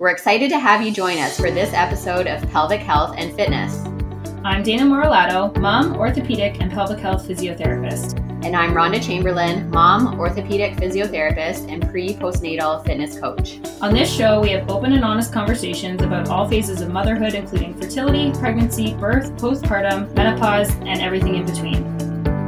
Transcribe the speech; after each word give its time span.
We're 0.00 0.10
excited 0.10 0.48
to 0.50 0.60
have 0.60 0.80
you 0.80 0.92
join 0.92 1.18
us 1.18 1.40
for 1.40 1.50
this 1.50 1.72
episode 1.72 2.28
of 2.28 2.48
Pelvic 2.52 2.82
Health 2.82 3.16
and 3.18 3.34
Fitness. 3.34 3.78
I'm 4.44 4.62
Dayna 4.62 4.82
Moralato, 4.82 5.58
mom, 5.58 5.96
orthopedic, 5.96 6.60
and 6.60 6.70
pelvic 6.70 7.00
health 7.00 7.26
physiotherapist. 7.26 8.16
And 8.44 8.54
I'm 8.54 8.74
Rhonda 8.74 9.04
Chamberlain, 9.04 9.68
mom, 9.70 10.20
orthopedic 10.20 10.76
physiotherapist, 10.76 11.68
and 11.68 11.90
pre 11.90 12.14
postnatal 12.14 12.86
fitness 12.86 13.18
coach. 13.18 13.58
On 13.80 13.92
this 13.92 14.08
show, 14.08 14.40
we 14.40 14.50
have 14.50 14.70
open 14.70 14.92
and 14.92 15.04
honest 15.04 15.32
conversations 15.32 16.00
about 16.00 16.28
all 16.28 16.48
phases 16.48 16.80
of 16.80 16.92
motherhood, 16.92 17.34
including 17.34 17.74
fertility, 17.74 18.30
pregnancy, 18.38 18.94
birth, 18.94 19.32
postpartum, 19.32 20.14
menopause, 20.14 20.70
and 20.76 21.00
everything 21.00 21.34
in 21.34 21.44
between. 21.44 21.97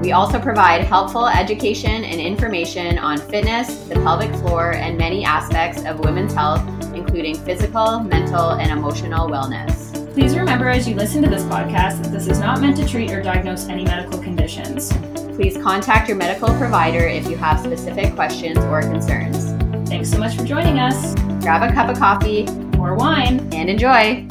We 0.03 0.13
also 0.13 0.41
provide 0.41 0.83
helpful 0.85 1.29
education 1.29 2.05
and 2.05 2.21
information 2.21 2.99
on 2.99 3.19
fitness, 3.19 3.77
the 3.85 3.97
pelvic 3.97 4.35
floor, 4.37 4.73
and 4.73 4.97
many 4.97 5.25
aspects 5.27 5.85
of 5.85 5.99
women's 6.01 6.33
health, 6.33 6.67
including 6.95 7.35
physical, 7.35 8.01
mental, 8.01 8.53
and 8.53 8.71
emotional 8.71 9.29
wellness. 9.29 9.91
Please 10.15 10.35
remember 10.37 10.69
as 10.69 10.89
you 10.89 10.95
listen 10.95 11.23
to 11.23 11.29
this 11.29 11.43
podcast 11.43 12.03
that 12.03 12.13
this 12.13 12.29
is 12.29 12.41
not 12.41 12.63
meant 12.63 12.79
to 12.79 12.89
treat 12.89 13.11
or 13.11 13.23
diagnose 13.23 13.69
any 13.69 13.85
medical 13.85 14.19
conditions. 14.19 14.91
Please 15.37 15.59
contact 15.59 16.09
your 16.09 16.17
medical 16.17 16.49
provider 16.57 17.07
if 17.07 17.29
you 17.29 17.37
have 17.37 17.61
specific 17.61 18.15
questions 18.15 18.57
or 18.57 18.81
concerns. 18.81 19.53
Thanks 19.87 20.11
so 20.11 20.17
much 20.17 20.35
for 20.35 20.45
joining 20.45 20.79
us. 20.79 21.15
Grab 21.43 21.63
a 21.63 21.75
cup 21.75 21.91
of 21.91 21.99
coffee 21.99 22.49
or 22.79 22.95
wine 22.95 23.39
and 23.53 23.69
enjoy. 23.69 24.27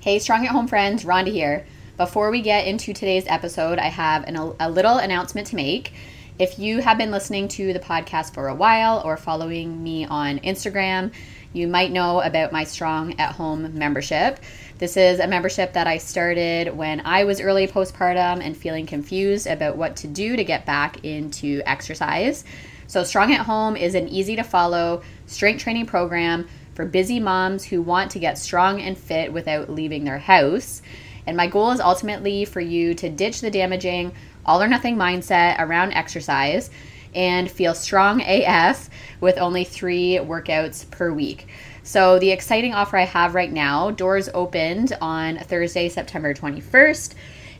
Hey, 0.00 0.18
Strong 0.18 0.46
at 0.46 0.52
Home 0.52 0.66
friends, 0.66 1.04
Rhonda 1.04 1.32
here. 1.32 1.64
Before 1.96 2.30
we 2.30 2.42
get 2.42 2.66
into 2.66 2.92
today's 2.92 3.24
episode, 3.26 3.78
I 3.78 3.86
have 3.86 4.24
an, 4.24 4.36
a 4.36 4.70
little 4.70 4.98
announcement 4.98 5.46
to 5.46 5.56
make. 5.56 5.94
If 6.38 6.58
you 6.58 6.82
have 6.82 6.98
been 6.98 7.10
listening 7.10 7.48
to 7.48 7.72
the 7.72 7.80
podcast 7.80 8.34
for 8.34 8.48
a 8.48 8.54
while 8.54 9.00
or 9.02 9.16
following 9.16 9.82
me 9.82 10.04
on 10.04 10.40
Instagram, 10.40 11.10
you 11.54 11.66
might 11.66 11.90
know 11.90 12.20
about 12.20 12.52
my 12.52 12.64
Strong 12.64 13.18
at 13.18 13.32
Home 13.36 13.78
membership. 13.78 14.40
This 14.76 14.98
is 14.98 15.20
a 15.20 15.26
membership 15.26 15.72
that 15.72 15.86
I 15.86 15.96
started 15.96 16.76
when 16.76 17.00
I 17.00 17.24
was 17.24 17.40
early 17.40 17.66
postpartum 17.66 18.44
and 18.44 18.54
feeling 18.54 18.84
confused 18.84 19.46
about 19.46 19.78
what 19.78 19.96
to 19.96 20.06
do 20.06 20.36
to 20.36 20.44
get 20.44 20.66
back 20.66 21.02
into 21.02 21.62
exercise. 21.64 22.44
So, 22.88 23.04
Strong 23.04 23.32
at 23.32 23.46
Home 23.46 23.74
is 23.74 23.94
an 23.94 24.08
easy 24.08 24.36
to 24.36 24.44
follow 24.44 25.02
strength 25.24 25.62
training 25.62 25.86
program 25.86 26.46
for 26.74 26.84
busy 26.84 27.20
moms 27.20 27.64
who 27.64 27.80
want 27.80 28.10
to 28.10 28.18
get 28.18 28.36
strong 28.36 28.82
and 28.82 28.98
fit 28.98 29.32
without 29.32 29.70
leaving 29.70 30.04
their 30.04 30.18
house. 30.18 30.82
And 31.26 31.36
my 31.36 31.46
goal 31.46 31.72
is 31.72 31.80
ultimately 31.80 32.44
for 32.44 32.60
you 32.60 32.94
to 32.94 33.08
ditch 33.08 33.40
the 33.40 33.50
damaging, 33.50 34.12
all 34.44 34.62
or 34.62 34.68
nothing 34.68 34.96
mindset 34.96 35.58
around 35.58 35.92
exercise 35.92 36.70
and 37.14 37.50
feel 37.50 37.74
strong 37.74 38.22
AF 38.22 38.90
with 39.20 39.38
only 39.38 39.64
three 39.64 40.18
workouts 40.22 40.88
per 40.90 41.10
week. 41.12 41.48
So, 41.82 42.18
the 42.18 42.30
exciting 42.30 42.74
offer 42.74 42.96
I 42.96 43.04
have 43.04 43.34
right 43.34 43.50
now 43.50 43.90
doors 43.90 44.28
opened 44.34 44.96
on 45.00 45.38
Thursday, 45.38 45.88
September 45.88 46.34
21st, 46.34 47.14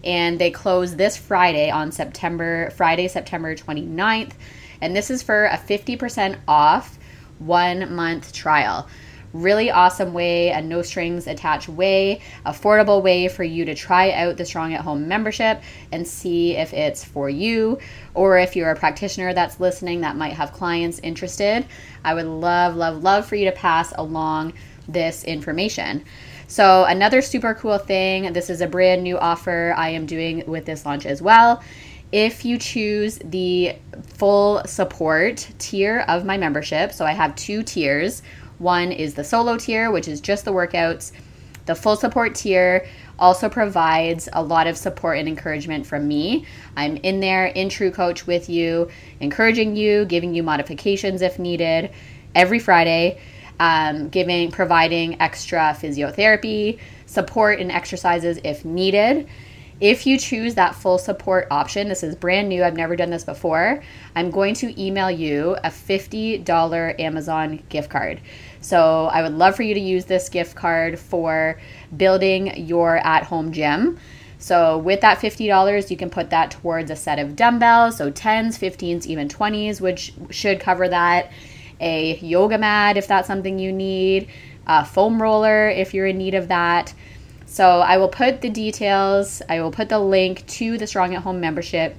and 0.05 0.39
they 0.39 0.51
close 0.51 0.97
this 0.97 1.17
Friday 1.17 1.71
on 1.71 1.91
September, 1.91 2.71
Friday, 2.71 3.09
September 3.09 3.55
29th. 3.55 4.33
And 4.81 4.95
this 4.95 5.11
is 5.11 5.23
for 5.23 5.47
a 5.47 5.57
50% 5.57 6.39
off 6.47 6.99
one 7.39 7.95
month 7.95 8.33
trial 8.33 8.89
really 9.43 9.71
awesome 9.71 10.13
way, 10.13 10.51
a 10.51 10.61
no 10.61 10.83
strings 10.83 11.27
attached 11.27 11.69
way, 11.69 12.21
affordable 12.45 13.03
way 13.03 13.29
for 13.29 13.45
you 13.45 13.65
to 13.65 13.75
try 13.75 14.13
out 14.13 14.37
the 14.37 14.45
Strong 14.45 14.75
at 14.75 14.81
Home 14.81 15.09
membership 15.09 15.63
and 15.93 16.07
see 16.07 16.57
if 16.57 16.73
it's 16.73 17.05
for 17.05 17.29
you 17.29 17.79
or 18.15 18.39
if 18.39 18.57
you're 18.57 18.71
a 18.71 18.77
practitioner 18.77 19.35
that's 19.35 19.61
listening 19.61 20.01
that 20.01 20.17
might 20.17 20.33
have 20.33 20.53
clients 20.53 20.99
interested. 21.01 21.67
I 22.05 22.15
would 22.15 22.27
love, 22.27 22.77
love, 22.77 23.03
love 23.03 23.27
for 23.27 23.37
you 23.37 23.45
to 23.47 23.53
pass 23.53 23.93
along 23.97 24.55
this 24.89 25.25
information. 25.25 26.05
So, 26.49 26.85
another 26.85 27.23
super 27.23 27.55
cool 27.55 27.79
thing 27.79 28.33
this 28.33 28.51
is 28.51 28.61
a 28.61 28.69
brand 28.69 29.03
new 29.03 29.19
offer 29.19 29.75
I 29.77 29.91
am 29.91 30.07
doing 30.07 30.45
with 30.47 30.65
this 30.65 30.87
launch 30.87 31.05
as 31.05 31.21
well. 31.21 31.63
If 32.13 32.45
you 32.45 32.57
choose 32.57 33.19
the 33.25 33.77
full 34.15 34.63
support 34.65 35.49
tier 35.59 36.05
of 36.07 36.25
my 36.25 36.39
membership, 36.39 36.93
so 36.93 37.05
I 37.05 37.13
have 37.13 37.35
two 37.35 37.65
tiers 37.65 38.23
one 38.59 38.93
is 38.93 39.15
the 39.15 39.25
solo 39.25 39.57
tier, 39.57 39.91
which 39.91 40.09
is 40.09 40.21
just 40.21 40.45
the 40.45 40.53
workouts. 40.53 41.13
The 41.67 41.75
full 41.75 41.97
support 41.97 42.35
tier 42.35 42.87
also 43.19 43.49
provides 43.49 44.29
a 44.33 44.43
lot 44.43 44.67
of 44.67 44.77
support 44.77 45.19
and 45.19 45.29
encouragement 45.29 45.87
from 45.87 46.07
me. 46.07 46.47
I'm 46.77 46.97
in 46.99 47.21
there 47.21 47.47
in 47.47 47.69
TrueCoach 47.69 48.27
with 48.27 48.49
you, 48.49 48.89
encouraging 49.21 49.75
you, 49.75 50.05
giving 50.05 50.35
you 50.35 50.43
modifications 50.43 51.23
if 51.23 51.39
needed 51.39 51.91
every 52.35 52.59
Friday, 52.59 53.19
um, 53.59 54.09
giving 54.11 54.51
providing 54.51 55.21
extra 55.21 55.77
physiotherapy, 55.81 56.79
support 57.07 57.59
and 57.59 57.73
exercises 57.73 58.39
if 58.45 58.65
needed. 58.65 59.29
If 59.81 60.07
you 60.07 60.19
choose 60.19 60.55
that 60.55 60.75
full 60.75 60.97
support 60.97 61.49
option, 61.51 61.89
this 61.89 62.03
is 62.03 62.15
brand 62.15 62.49
new, 62.49 62.65
I've 62.65 62.77
never 62.77 62.97
done 62.97 63.11
this 63.11 63.25
before, 63.25 63.83
I'm 64.15 64.31
going 64.31 64.55
to 64.55 64.83
email 64.83 65.11
you 65.11 65.57
a 65.65 65.69
$50 65.69 66.99
Amazon 66.99 67.63
gift 67.69 67.91
card. 67.91 68.23
So 68.67 69.07
I 69.07 69.23
would 69.23 69.35
love 69.35 69.55
for 69.55 69.63
you 69.63 69.75
to 69.75 69.81
use 69.81 70.07
this 70.07 70.29
gift 70.29 70.57
card 70.57 70.99
for 70.99 71.61
building 71.97 72.67
your 72.67 72.97
at 72.99 73.25
home 73.25 73.53
gym. 73.53 73.99
So 74.39 74.79
with 74.79 75.01
that 75.03 75.19
$50, 75.19 75.91
you 75.91 75.97
can 75.97 76.11
put 76.11 76.31
that 76.31 76.51
towards 76.51 76.91
a 76.91 76.97
set 76.97 77.19
of 77.19 77.37
dumbbells, 77.37 77.97
so 77.97 78.11
10s, 78.11 78.59
15s, 78.59 79.07
even 79.07 79.29
20s, 79.29 79.81
which 79.81 80.13
should 80.31 80.61
cover 80.61 80.89
that. 80.89 81.31
A 81.81 82.17
yoga 82.19 82.59
mat 82.59 82.97
if 82.97 83.07
that's 83.07 83.27
something 83.27 83.59
you 83.59 83.73
need, 83.73 84.29
a 84.67 84.85
foam 84.85 85.23
roller 85.23 85.69
if 85.69 85.95
you're 85.95 86.07
in 86.07 86.19
need 86.19 86.35
of 86.35 86.49
that 86.49 86.95
so 87.47 87.81
I 87.81 87.97
will 87.97 88.09
put 88.09 88.41
the 88.41 88.51
details, 88.51 89.41
I 89.49 89.61
will 89.61 89.71
put 89.71 89.89
the 89.89 90.01
link 90.01 90.45
to 90.47 90.77
the 90.77 90.87
Strong 90.87 91.15
at 91.15 91.23
Home 91.23 91.41
membership 91.41 91.97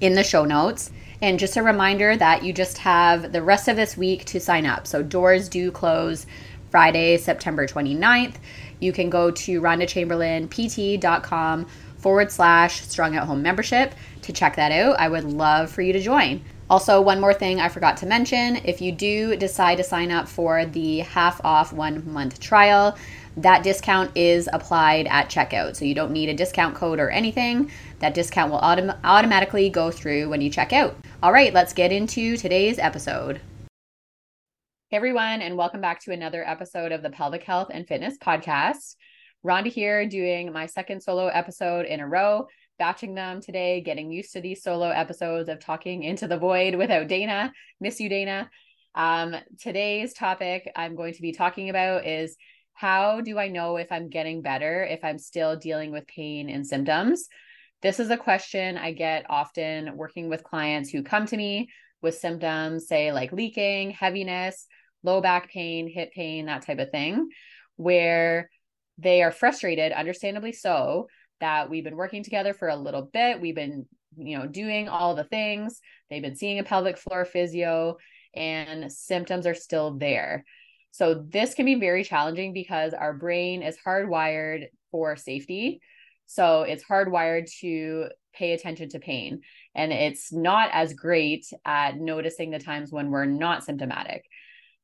in 0.00 0.14
the 0.14 0.24
show 0.24 0.44
notes. 0.44 0.90
And 1.20 1.38
just 1.38 1.56
a 1.56 1.62
reminder 1.62 2.16
that 2.16 2.42
you 2.44 2.52
just 2.52 2.78
have 2.78 3.32
the 3.32 3.42
rest 3.42 3.68
of 3.68 3.76
this 3.76 3.96
week 3.96 4.24
to 4.26 4.38
sign 4.38 4.66
up. 4.66 4.86
So 4.86 5.02
doors 5.02 5.48
do 5.48 5.72
close 5.72 6.26
Friday, 6.70 7.16
September 7.16 7.66
29th. 7.66 8.34
You 8.78 8.92
can 8.92 9.10
go 9.10 9.32
to 9.32 9.60
rhondachamberlainpt.com 9.60 11.66
forward 11.98 12.30
slash 12.30 12.82
strong 12.82 13.16
at 13.16 13.24
home 13.24 13.42
membership 13.42 13.94
to 14.22 14.32
check 14.32 14.54
that 14.56 14.70
out. 14.70 15.00
I 15.00 15.08
would 15.08 15.24
love 15.24 15.70
for 15.70 15.82
you 15.82 15.92
to 15.92 16.00
join. 16.00 16.42
Also, 16.70 17.00
one 17.00 17.20
more 17.20 17.34
thing 17.34 17.60
I 17.60 17.70
forgot 17.70 17.96
to 17.98 18.06
mention 18.06 18.56
if 18.56 18.80
you 18.80 18.92
do 18.92 19.36
decide 19.36 19.76
to 19.76 19.84
sign 19.84 20.12
up 20.12 20.28
for 20.28 20.66
the 20.66 20.98
half 20.98 21.40
off 21.42 21.72
one 21.72 22.12
month 22.12 22.38
trial, 22.40 22.96
that 23.38 23.62
discount 23.62 24.10
is 24.16 24.48
applied 24.52 25.06
at 25.06 25.30
checkout. 25.30 25.76
So 25.76 25.84
you 25.84 25.94
don't 25.94 26.12
need 26.12 26.28
a 26.28 26.34
discount 26.34 26.74
code 26.74 27.00
or 27.00 27.08
anything. 27.08 27.70
That 28.00 28.14
discount 28.14 28.52
will 28.52 28.60
autom- 28.60 28.96
automatically 29.02 29.70
go 29.70 29.90
through 29.90 30.28
when 30.28 30.40
you 30.40 30.50
check 30.50 30.72
out. 30.72 30.96
All 31.20 31.32
right, 31.32 31.52
let's 31.52 31.72
get 31.72 31.90
into 31.90 32.36
today's 32.36 32.78
episode. 32.78 33.40
Hey 34.88 34.98
everyone, 34.98 35.42
and 35.42 35.56
welcome 35.56 35.80
back 35.80 36.00
to 36.04 36.12
another 36.12 36.46
episode 36.46 36.92
of 36.92 37.02
the 37.02 37.10
Pelvic 37.10 37.42
Health 37.42 37.70
and 37.72 37.88
Fitness 37.88 38.16
Podcast. 38.18 38.94
Rhonda 39.44 39.66
here 39.66 40.08
doing 40.08 40.52
my 40.52 40.66
second 40.66 41.02
solo 41.02 41.26
episode 41.26 41.86
in 41.86 41.98
a 41.98 42.06
row, 42.06 42.46
batching 42.78 43.16
them 43.16 43.40
today, 43.40 43.80
getting 43.80 44.12
used 44.12 44.32
to 44.34 44.40
these 44.40 44.62
solo 44.62 44.90
episodes 44.90 45.48
of 45.48 45.58
talking 45.58 46.04
into 46.04 46.28
the 46.28 46.38
void 46.38 46.76
without 46.76 47.08
Dayna. 47.08 47.50
Miss 47.80 47.98
you, 47.98 48.08
Dayna. 48.08 48.48
Um, 48.94 49.34
today's 49.60 50.14
topic 50.14 50.70
I'm 50.76 50.94
going 50.94 51.14
to 51.14 51.22
be 51.22 51.32
talking 51.32 51.68
about 51.68 52.06
is 52.06 52.36
how 52.74 53.22
do 53.22 53.40
I 53.40 53.48
know 53.48 53.76
if 53.76 53.90
I'm 53.90 54.08
getting 54.08 54.40
better, 54.40 54.84
if 54.84 55.02
I'm 55.02 55.18
still 55.18 55.56
dealing 55.56 55.90
with 55.90 56.06
pain 56.06 56.48
and 56.48 56.64
symptoms? 56.64 57.28
This 57.80 58.00
is 58.00 58.10
a 58.10 58.16
question 58.16 58.76
I 58.76 58.92
get 58.92 59.26
often 59.28 59.96
working 59.96 60.28
with 60.28 60.42
clients 60.42 60.90
who 60.90 61.02
come 61.02 61.26
to 61.26 61.36
me 61.36 61.68
with 62.02 62.18
symptoms, 62.18 62.88
say 62.88 63.12
like 63.12 63.32
leaking, 63.32 63.90
heaviness, 63.90 64.66
low 65.02 65.20
back 65.20 65.50
pain, 65.50 65.88
hip 65.88 66.12
pain, 66.12 66.46
that 66.46 66.62
type 66.62 66.78
of 66.78 66.90
thing, 66.90 67.28
where 67.76 68.50
they 68.98 69.22
are 69.22 69.30
frustrated, 69.30 69.92
understandably 69.92 70.52
so, 70.52 71.06
that 71.40 71.70
we've 71.70 71.84
been 71.84 71.96
working 71.96 72.24
together 72.24 72.52
for 72.52 72.68
a 72.68 72.76
little 72.76 73.02
bit. 73.02 73.40
We've 73.40 73.54
been, 73.54 73.86
you 74.16 74.36
know, 74.36 74.46
doing 74.46 74.88
all 74.88 75.14
the 75.14 75.22
things. 75.22 75.80
They've 76.10 76.22
been 76.22 76.34
seeing 76.34 76.58
a 76.58 76.64
pelvic 76.64 76.98
floor 76.98 77.24
physio 77.24 77.96
and 78.34 78.90
symptoms 78.92 79.46
are 79.46 79.54
still 79.54 79.96
there. 79.96 80.44
So 80.90 81.22
this 81.28 81.54
can 81.54 81.64
be 81.64 81.76
very 81.76 82.02
challenging 82.02 82.52
because 82.52 82.92
our 82.92 83.12
brain 83.12 83.62
is 83.62 83.76
hardwired 83.86 84.66
for 84.90 85.14
safety. 85.14 85.80
So 86.28 86.62
it's 86.62 86.84
hardwired 86.84 87.50
to 87.60 88.08
pay 88.34 88.52
attention 88.52 88.90
to 88.90 88.98
pain 89.00 89.40
and 89.74 89.92
it's 89.92 90.30
not 90.30 90.68
as 90.72 90.92
great 90.92 91.46
at 91.64 91.96
noticing 91.96 92.50
the 92.50 92.58
times 92.58 92.92
when 92.92 93.10
we're 93.10 93.24
not 93.24 93.64
symptomatic. 93.64 94.24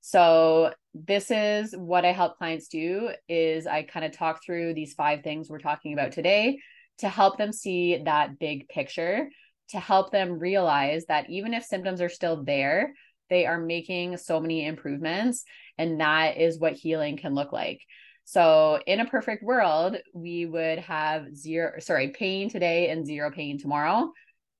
So 0.00 0.72
this 0.94 1.30
is 1.30 1.74
what 1.76 2.06
I 2.06 2.12
help 2.12 2.38
clients 2.38 2.68
do 2.68 3.10
is 3.28 3.66
I 3.66 3.82
kind 3.82 4.06
of 4.06 4.12
talk 4.12 4.40
through 4.44 4.72
these 4.72 4.94
five 4.94 5.22
things 5.22 5.50
we're 5.50 5.58
talking 5.58 5.92
about 5.92 6.12
today 6.12 6.58
to 6.98 7.08
help 7.10 7.36
them 7.36 7.52
see 7.52 8.02
that 8.04 8.38
big 8.38 8.68
picture, 8.68 9.28
to 9.68 9.78
help 9.78 10.12
them 10.12 10.38
realize 10.38 11.04
that 11.06 11.28
even 11.28 11.52
if 11.52 11.64
symptoms 11.64 12.00
are 12.00 12.08
still 12.08 12.42
there, 12.42 12.94
they 13.28 13.44
are 13.44 13.58
making 13.58 14.16
so 14.16 14.40
many 14.40 14.66
improvements. 14.66 15.44
And 15.76 16.00
that 16.00 16.38
is 16.38 16.58
what 16.58 16.72
healing 16.72 17.18
can 17.18 17.34
look 17.34 17.52
like. 17.52 17.80
So, 18.24 18.80
in 18.86 19.00
a 19.00 19.06
perfect 19.06 19.42
world, 19.42 19.96
we 20.14 20.46
would 20.46 20.78
have 20.78 21.36
zero, 21.36 21.78
sorry, 21.78 22.08
pain 22.08 22.48
today 22.48 22.88
and 22.88 23.06
zero 23.06 23.30
pain 23.30 23.58
tomorrow. 23.58 24.12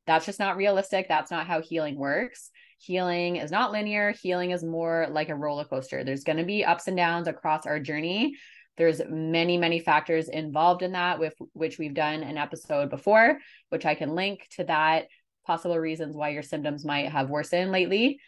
That's 0.07 0.27
just 0.27 0.39
not 0.39 0.57
realistic. 0.57 1.09
That's 1.09 1.31
not 1.31 1.47
how 1.47 1.63
healing 1.63 1.97
works. 1.97 2.51
Healing 2.79 3.37
is 3.37 3.51
not 3.51 3.73
linear. 3.73 4.13
Healing 4.13 4.51
is 4.51 4.63
more 4.63 5.07
like 5.11 5.31
a 5.31 5.35
roller 5.35 5.65
coaster. 5.65 6.05
There's 6.05 6.25
going 6.25 6.37
to 6.37 6.45
be 6.45 6.65
ups 6.65 6.89
and 6.89 6.97
downs 6.97 7.27
across 7.27 7.65
our 7.65 7.81
journey. 7.81 8.37
There's 8.77 9.01
many, 9.09 9.57
many 9.57 9.79
factors 9.79 10.29
involved 10.29 10.83
in 10.83 10.93
that, 10.93 11.19
with 11.19 11.35
which 11.53 11.79
we've 11.79 11.95
done 11.95 12.23
an 12.23 12.37
episode 12.37 12.91
before, 12.91 13.39
which 13.71 13.87
I 13.87 13.95
can 13.95 14.15
link 14.15 14.47
to 14.57 14.65
that 14.65 15.07
possible 15.47 15.79
reasons 15.79 16.17
why 16.17 16.31
your 16.31 16.43
symptoms 16.43 16.85
might 16.85 17.09
have 17.09 17.31
worsened 17.31 17.71
lately. 17.71 18.19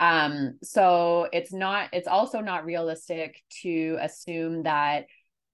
Um, 0.00 0.58
so 0.62 1.28
it's 1.30 1.52
not, 1.52 1.90
it's 1.92 2.08
also 2.08 2.40
not 2.40 2.64
realistic 2.64 3.40
to 3.62 3.98
assume 4.00 4.62
that 4.62 5.04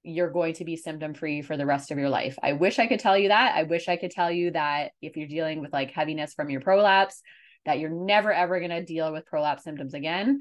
you're 0.04 0.30
going 0.30 0.54
to 0.54 0.64
be 0.64 0.76
symptom 0.76 1.14
free 1.14 1.42
for 1.42 1.56
the 1.56 1.66
rest 1.66 1.90
of 1.90 1.98
your 1.98 2.08
life. 2.08 2.38
I 2.40 2.52
wish 2.52 2.78
I 2.78 2.86
could 2.86 3.00
tell 3.00 3.18
you 3.18 3.28
that. 3.28 3.56
I 3.56 3.64
wish 3.64 3.88
I 3.88 3.96
could 3.96 4.12
tell 4.12 4.30
you 4.30 4.52
that 4.52 4.92
if 5.02 5.16
you're 5.16 5.26
dealing 5.26 5.60
with 5.60 5.72
like 5.72 5.90
heaviness 5.90 6.32
from 6.32 6.48
your 6.48 6.60
prolapse, 6.60 7.20
that 7.64 7.80
you're 7.80 7.90
never 7.90 8.32
ever 8.32 8.60
going 8.60 8.70
to 8.70 8.84
deal 8.84 9.12
with 9.12 9.26
prolapse 9.26 9.64
symptoms 9.64 9.94
again. 9.94 10.40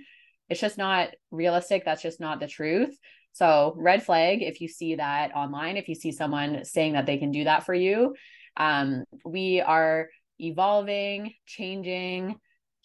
It's 0.50 0.62
just 0.62 0.78
not 0.78 1.10
realistic. 1.32 1.84
That's 1.84 2.04
just 2.04 2.20
not 2.20 2.40
the 2.40 2.48
truth. 2.48 2.96
So, 3.32 3.74
red 3.76 4.04
flag 4.04 4.44
if 4.44 4.62
you 4.62 4.68
see 4.68 4.96
that 4.96 5.36
online, 5.36 5.78
if 5.78 5.90
you 5.90 5.96
see 5.96 6.12
someone 6.12 6.64
saying 6.64 6.94
that 6.94 7.08
they 7.08 7.18
can 7.18 7.32
do 7.32 7.46
that 7.46 7.66
for 7.66 7.74
you. 7.74 8.14
Um, 8.56 9.04
we 9.26 9.62
are 9.62 10.10
evolving, 10.40 11.34
changing 11.48 12.36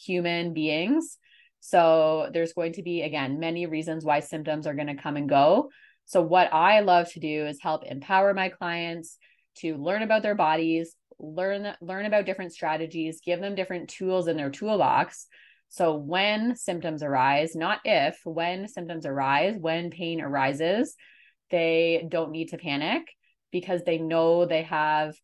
human 0.00 0.52
beings. 0.52 1.19
So, 1.61 2.31
there's 2.32 2.55
going 2.55 2.75
to 2.75 2.82
be, 2.82 3.02
again, 3.02 3.38
many 3.38 3.67
reasons 3.67 4.05
why 4.05 4.20
symptoms 4.20 4.67
are 4.67 4.75
going 4.75 4.94
to 4.94 5.02
come 5.02 5.17
and 5.17 5.29
go. 5.29 5.70
So, 6.06 6.23
what 6.23 6.52
I 6.52 6.81
love 6.81 7.11
to 7.12 7.20
do 7.20 7.47
is 7.47 7.61
help 7.61 7.85
empower 7.85 8.35
my 8.35 8.49
clients 8.49 9.19
to 9.58 9.76
learn 9.76 10.02
about 10.02 10.23
their 10.23 10.35
bodies, 10.35 10.94
learn 11.19 11.75
learn 11.81 12.06
about 12.06 12.26
different 12.26 12.52
strategies, 12.52 13.20
give 13.25 13.41
them 13.41 13.55
different 13.55 13.91
tools 13.91 14.29
in 14.29 14.37
their 14.37 14.50
toolbox. 14.50 15.26
So 15.69 15.94
when 15.94 16.56
symptoms 16.56 17.03
arise, 17.03 17.55
not 17.55 17.81
if, 17.85 18.19
when 18.25 18.67
symptoms 18.67 19.06
arise, 19.06 19.55
when 19.56 19.91
pain 19.91 20.20
arises, 20.20 20.96
they 21.50 22.06
don't 22.08 22.32
need 22.32 22.49
to 22.49 22.58
panic 22.58 23.03
because 23.53 23.82
they 23.85 23.99
know 23.99 24.46
they 24.46 24.62
have 24.64 25.14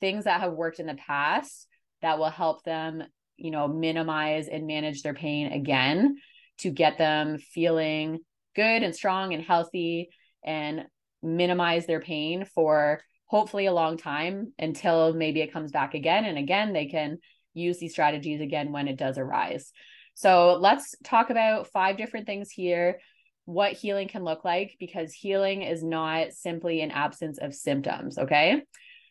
things 0.00 0.24
that 0.24 0.40
have 0.40 0.52
worked 0.52 0.80
in 0.80 0.86
the 0.86 0.94
past 0.94 1.68
that 2.00 2.18
will 2.18 2.30
help 2.30 2.64
them, 2.64 3.04
you 3.42 3.50
know, 3.50 3.66
minimize 3.66 4.46
and 4.46 4.68
manage 4.68 5.02
their 5.02 5.14
pain 5.14 5.52
again 5.52 6.16
to 6.58 6.70
get 6.70 6.96
them 6.96 7.38
feeling 7.38 8.20
good 8.54 8.84
and 8.84 8.94
strong 8.94 9.34
and 9.34 9.42
healthy 9.42 10.10
and 10.44 10.84
minimize 11.24 11.86
their 11.86 12.00
pain 12.00 12.44
for 12.44 13.00
hopefully 13.26 13.66
a 13.66 13.72
long 13.72 13.96
time 13.96 14.52
until 14.60 15.12
maybe 15.12 15.40
it 15.40 15.52
comes 15.52 15.72
back 15.72 15.94
again. 15.94 16.24
And 16.24 16.38
again 16.38 16.72
they 16.72 16.86
can 16.86 17.18
use 17.52 17.78
these 17.78 17.92
strategies 17.92 18.40
again 18.40 18.70
when 18.70 18.86
it 18.86 18.96
does 18.96 19.18
arise. 19.18 19.72
So 20.14 20.58
let's 20.60 20.94
talk 21.02 21.30
about 21.30 21.66
five 21.66 21.96
different 21.96 22.26
things 22.26 22.50
here 22.50 23.00
what 23.44 23.72
healing 23.72 24.06
can 24.06 24.22
look 24.22 24.44
like 24.44 24.76
because 24.78 25.12
healing 25.12 25.62
is 25.62 25.82
not 25.82 26.30
simply 26.30 26.80
an 26.80 26.92
absence 26.92 27.38
of 27.38 27.52
symptoms 27.52 28.16
okay? 28.16 28.62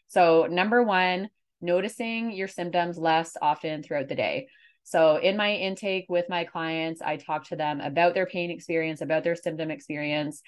So 0.08 0.48
number 0.50 0.82
one 0.84 1.28
noticing 1.62 2.32
your 2.32 2.48
symptoms 2.48 2.98
less 2.98 3.38
often 3.42 3.84
throughout 3.84 4.08
the 4.08 4.16
day 4.16 4.48
so 4.84 5.18
in 5.18 5.38
my 5.38 5.54
intake 5.54 6.06
with 6.10 6.28
my 6.30 6.44
clients 6.44 7.02
i 7.02 7.16
talk 7.16 7.46
to 7.46 7.56
them 7.56 7.82
about 7.82 8.14
their 8.14 8.26
pain 8.26 8.52
experience 8.52 9.02
about 9.02 9.24
their 9.24 9.36
symptom 9.36 9.72
experience 9.72 10.42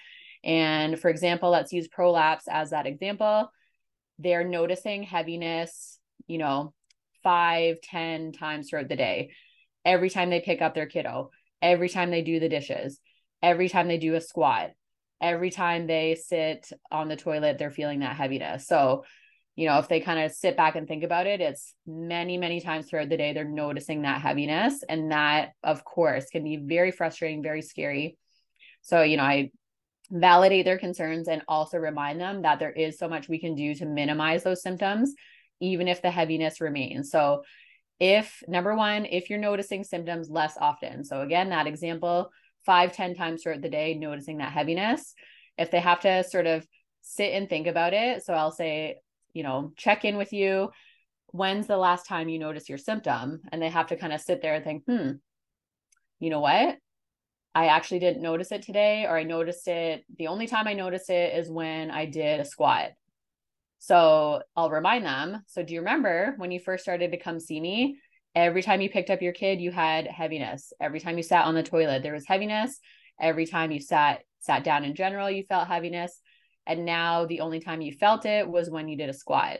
and 0.44 1.00
for 1.00 1.10
example, 1.10 1.50
let's 1.50 1.71
use 1.71 1.88
prolapse 1.88 2.48
as 2.50 2.71
that 2.71 2.86
example. 2.86 3.51
They're 4.19 4.44
noticing 4.44 5.04
heaviness, 5.04 6.00
you 6.27 6.38
know, 6.38 6.74
five, 7.24 7.77
ten 7.81 8.33
times 8.33 8.69
throughout 8.69 8.89
the 8.89 8.95
day. 8.95 9.31
Every 9.86 10.10
time 10.10 10.30
they 10.30 10.42
pick 10.42 10.62
up 10.62 10.75
their 10.75 10.86
kiddo, 10.86 11.31
every 11.62 11.89
time 11.89 12.12
they 12.12 12.21
do 12.21 12.39
the 12.39 12.50
dishes, 12.50 13.00
every 13.42 13.69
time 13.69 13.88
they 13.88 13.98
do 13.98 14.15
a 14.15 14.21
squat, 14.21 14.71
every 15.21 15.50
time 15.50 15.88
they 15.88 16.15
sit 16.15 16.69
on 16.92 17.07
the 17.07 17.15
toilet, 17.15 17.57
they're 17.57 17.71
feeling 17.71 18.00
that 18.00 18.15
heaviness. 18.15 18.68
So, 18.68 19.06
you 19.55 19.67
know, 19.67 19.77
if 19.77 19.88
they 19.88 20.00
kind 20.00 20.19
of 20.19 20.31
sit 20.31 20.57
back 20.57 20.75
and 20.75 20.88
think 20.88 21.03
about 21.03 21.27
it, 21.27 21.39
it's 21.39 21.73
many, 21.85 22.38
many 22.38 22.59
times 22.59 22.88
throughout 22.88 23.09
the 23.09 23.17
day 23.17 23.33
they're 23.33 23.44
noticing 23.44 24.01
that 24.01 24.21
heaviness. 24.21 24.83
And 24.88 25.11
that, 25.11 25.51
of 25.63 25.83
course, 25.83 26.25
can 26.31 26.44
be 26.44 26.57
very 26.57 26.91
frustrating, 26.91 27.44
very 27.44 27.61
scary. 27.61 28.17
So, 28.81 29.03
you 29.03 29.17
know, 29.17 29.23
I 29.23 29.51
validate 30.11 30.65
their 30.65 30.77
concerns 30.77 31.27
and 31.27 31.41
also 31.47 31.77
remind 31.77 32.19
them 32.19 32.41
that 32.44 32.59
there 32.59 32.71
is 32.71 32.97
so 32.97 33.07
much 33.07 33.29
we 33.29 33.39
can 33.39 33.55
do 33.55 33.73
to 33.75 33.85
minimize 33.85 34.44
those 34.44 34.61
symptoms 34.61 35.13
even 35.59 35.88
if 35.88 36.01
the 36.01 36.11
heaviness 36.11 36.59
remains 36.61 37.09
so 37.09 37.41
if 38.00 38.44
number 38.47 38.75
one 38.75 39.05
if 39.05 39.29
you're 39.29 39.39
noticing 39.39 39.83
symptoms 39.83 40.29
less 40.29 40.55
often 40.59 41.03
so 41.03 41.21
again 41.21 41.50
that 41.50 41.67
example 41.67 42.29
five 42.65 42.91
ten 42.91 43.15
times 43.15 43.41
throughout 43.41 43.61
the 43.61 43.69
day 43.69 43.94
noticing 43.94 44.38
that 44.38 44.51
heaviness 44.51 45.13
if 45.57 45.71
they 45.71 45.79
have 45.79 46.01
to 46.01 46.23
sort 46.23 46.47
of 46.47 46.67
sit 47.01 47.33
and 47.33 47.50
think 47.50 47.65
about 47.65 47.94
it 47.94 48.23
so 48.23 48.33
i'll 48.33 48.51
say 48.51 48.97
you 49.33 49.44
know 49.44 49.71
check 49.77 50.06
in 50.06 50.18
with 50.18 50.33
you 50.33 50.69
when's 51.27 51.68
the 51.68 51.77
last 51.77 52.06
time 52.06 52.30
you 52.30 52.39
notice 52.39 52.69
your 52.69 52.77
symptom 52.77 53.41
and 53.51 53.62
they 53.62 53.69
have 53.69 53.88
to 53.88 53.95
kind 53.95 54.13
of 54.13 54.21
sit 54.21 54.41
there 54.41 54.56
and 54.56 54.63
think 54.63 54.83
hmm 54.85 55.12
you 56.19 56.30
know 56.30 56.39
what 56.39 56.77
I 57.56 57.68
actually 57.68 58.00
didn't 58.00 58.24
notice 58.24 58.51
it 58.51 58.63
today, 58.63 59.06
or 59.06 59.15
I 59.15 59.24
noticed 59.24 59.68
it. 59.68 60.03
The 60.18 60.27
only 60.27 60.47
time 60.47 60.68
I 60.68 60.74
noticed 60.74 61.09
it 61.09 61.38
is 61.38 61.51
when 61.51 61.91
I 61.91 62.06
did 62.07 62.39
a 62.39 62.45
squat. 62.45 62.91
So 63.80 64.41
I'll 64.56 64.69
remind 64.69 65.06
them. 65.06 65.44
So, 65.47 65.62
do 65.62 65.74
you 65.74 65.81
remember 65.81 66.33
when 66.38 66.51
you 66.51 66.59
first 66.59 66.83
started 66.83 67.12
to 67.12 67.19
come 67.19 67.39
see 67.39 67.59
me? 67.59 68.00
Every 68.33 68.63
time 68.63 68.81
you 68.81 68.89
picked 68.89 69.12
up 69.12 69.21
your 69.21 69.33
kid, 69.33 69.62
you 69.62 69.71
had 69.71 70.07
heaviness. 70.07 70.74
Every 70.81 71.00
time 71.00 71.18
you 71.18 71.24
sat 71.24 71.45
on 71.45 71.53
the 71.53 71.62
toilet, 71.62 72.01
there 72.01 72.13
was 72.13 72.25
heaviness. 72.25 72.79
Every 73.19 73.45
time 73.45 73.71
you 73.71 73.79
sat 73.79 74.21
sat 74.39 74.63
down 74.63 74.83
in 74.83 74.95
general, 74.95 75.29
you 75.29 75.44
felt 75.44 75.68
heaviness. 75.68 76.19
And 76.65 76.86
now 76.86 77.25
the 77.25 77.42
only 77.42 77.60
time 77.60 77.81
you 77.81 77.92
felt 77.94 78.25
it 78.25 78.48
was 78.48 78.69
when 78.69 78.88
you 78.88 78.98
did 78.98 79.10
a 79.10 79.13
squat. 79.13 79.60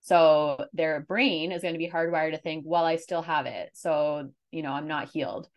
So 0.00 0.66
their 0.72 1.00
brain 1.00 1.52
is 1.52 1.62
going 1.62 1.74
to 1.74 1.78
be 1.78 1.90
hardwired 1.90 2.32
to 2.32 2.38
think, 2.38 2.64
well, 2.66 2.84
I 2.84 2.96
still 2.96 3.22
have 3.22 3.46
it. 3.46 3.70
So, 3.74 4.30
you 4.50 4.62
know, 4.62 4.72
I'm 4.72 4.88
not 4.88 5.10
healed 5.10 5.48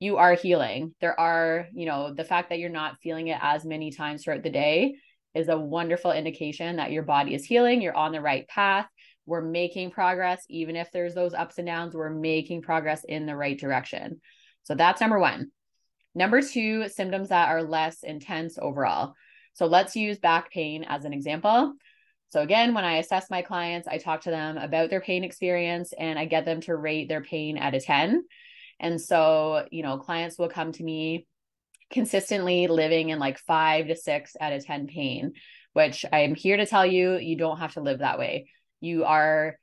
you 0.00 0.16
are 0.16 0.34
healing. 0.34 0.94
There 1.00 1.18
are, 1.20 1.68
you 1.72 1.86
know, 1.86 2.12
the 2.12 2.24
fact 2.24 2.48
that 2.48 2.58
you're 2.58 2.70
not 2.70 2.98
feeling 3.02 3.28
it 3.28 3.38
as 3.40 3.64
many 3.66 3.92
times 3.92 4.24
throughout 4.24 4.42
the 4.42 4.50
day 4.50 4.96
is 5.34 5.48
a 5.48 5.58
wonderful 5.58 6.10
indication 6.10 6.76
that 6.76 6.90
your 6.90 7.02
body 7.02 7.34
is 7.34 7.44
healing. 7.44 7.82
You're 7.82 7.96
on 7.96 8.12
the 8.12 8.20
right 8.20 8.48
path. 8.48 8.86
We're 9.26 9.42
making 9.42 9.90
progress. 9.90 10.42
Even 10.48 10.74
if 10.74 10.90
there's 10.90 11.14
those 11.14 11.34
ups 11.34 11.58
and 11.58 11.66
downs, 11.66 11.94
we're 11.94 12.10
making 12.10 12.62
progress 12.62 13.04
in 13.04 13.26
the 13.26 13.36
right 13.36 13.58
direction. 13.58 14.20
So 14.64 14.74
that's 14.74 15.02
number 15.02 15.18
one. 15.18 15.52
Number 16.14 16.40
two, 16.40 16.88
symptoms 16.88 17.28
that 17.28 17.50
are 17.50 17.62
less 17.62 18.02
intense 18.02 18.58
overall. 18.60 19.12
So 19.54 19.66
let's 19.66 19.96
use 19.96 20.18
back 20.18 20.50
pain 20.50 20.84
as 20.84 21.04
an 21.04 21.12
example. 21.12 21.74
So, 22.30 22.40
again, 22.40 22.74
when 22.74 22.84
I 22.84 22.98
assess 22.98 23.28
my 23.28 23.42
clients, 23.42 23.88
I 23.88 23.98
talk 23.98 24.22
to 24.22 24.30
them 24.30 24.56
about 24.56 24.88
their 24.88 25.00
pain 25.00 25.24
experience 25.24 25.92
and 25.98 26.18
I 26.18 26.26
get 26.26 26.44
them 26.44 26.60
to 26.62 26.76
rate 26.76 27.08
their 27.08 27.22
pain 27.22 27.56
at 27.58 27.74
a 27.74 27.80
10. 27.80 28.22
And 28.78 29.00
so, 29.00 29.66
you 29.70 29.82
know, 29.82 29.98
clients 29.98 30.38
will 30.38 30.48
come 30.48 30.70
to 30.72 30.84
me 30.84 31.26
consistently 31.90 32.68
living 32.68 33.08
in 33.08 33.18
like 33.18 33.38
five 33.38 33.88
to 33.88 33.96
six 33.96 34.36
out 34.40 34.52
of 34.52 34.64
10 34.64 34.86
pain, 34.86 35.32
which 35.72 36.04
I'm 36.12 36.36
here 36.36 36.56
to 36.56 36.66
tell 36.66 36.86
you, 36.86 37.16
you 37.16 37.36
don't 37.36 37.58
have 37.58 37.74
to 37.74 37.80
live 37.80 37.98
that 37.98 38.18
way. 38.18 38.48
You 38.80 39.04
are, 39.04 39.56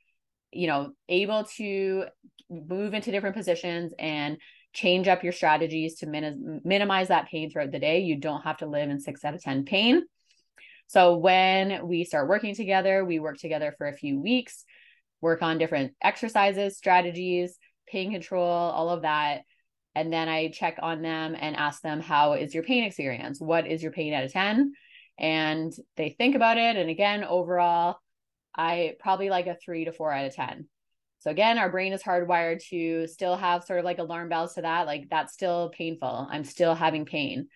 you 0.52 0.66
know, 0.66 0.92
able 1.08 1.44
to 1.56 2.04
move 2.50 2.94
into 2.94 3.10
different 3.10 3.36
positions 3.36 3.92
and 3.98 4.38
change 4.72 5.08
up 5.08 5.24
your 5.24 5.32
strategies 5.32 5.96
to 5.96 6.06
min- 6.06 6.60
minimize 6.64 7.08
that 7.08 7.28
pain 7.28 7.50
throughout 7.50 7.72
the 7.72 7.78
day. 7.78 8.00
You 8.00 8.16
don't 8.16 8.42
have 8.42 8.58
to 8.58 8.66
live 8.66 8.90
in 8.90 9.00
six 9.00 9.24
out 9.24 9.34
of 9.34 9.42
10 9.42 9.64
pain. 9.64 10.02
So 10.86 11.16
when 11.16 11.86
we 11.86 12.04
start 12.04 12.28
working 12.28 12.54
together, 12.54 13.04
we 13.04 13.18
work 13.18 13.38
together 13.38 13.74
for 13.76 13.88
a 13.88 13.96
few 13.96 14.20
weeks, 14.20 14.64
work 15.20 15.42
on 15.42 15.58
different 15.58 15.92
exercises, 16.02 16.76
strategies, 16.76 17.58
pain 17.86 18.12
control, 18.12 18.42
all 18.42 18.90
of 18.90 19.02
that. 19.02 19.42
And 19.94 20.12
then 20.12 20.28
I 20.28 20.50
check 20.50 20.78
on 20.80 21.02
them 21.02 21.36
and 21.38 21.56
ask 21.56 21.82
them, 21.82 22.00
how 22.00 22.34
is 22.34 22.54
your 22.54 22.62
pain 22.62 22.84
experience? 22.84 23.40
What 23.40 23.66
is 23.66 23.82
your 23.82 23.92
pain 23.92 24.14
out 24.14 24.24
of 24.24 24.32
10? 24.32 24.72
And 25.18 25.72
they 25.96 26.10
think 26.10 26.36
about 26.36 26.56
it. 26.56 26.76
And 26.76 26.88
again, 26.88 27.24
overall, 27.24 27.96
I 28.56 28.94
probably 29.00 29.28
like 29.28 29.46
a 29.46 29.56
three 29.56 29.84
to 29.84 29.92
four 29.92 30.12
out 30.12 30.26
of 30.26 30.34
10. 30.34 30.68
So 31.20 31.30
again, 31.30 31.58
our 31.58 31.70
brain 31.70 31.92
is 31.92 32.02
hardwired 32.02 32.62
to 32.68 33.06
still 33.06 33.36
have 33.36 33.64
sort 33.64 33.80
of 33.80 33.84
like 33.84 33.98
alarm 33.98 34.28
bells 34.28 34.54
to 34.54 34.62
that. 34.62 34.86
Like 34.86 35.08
that's 35.10 35.32
still 35.32 35.70
painful. 35.76 36.28
I'm 36.30 36.44
still 36.44 36.74
having 36.74 37.04
pain. 37.04 37.48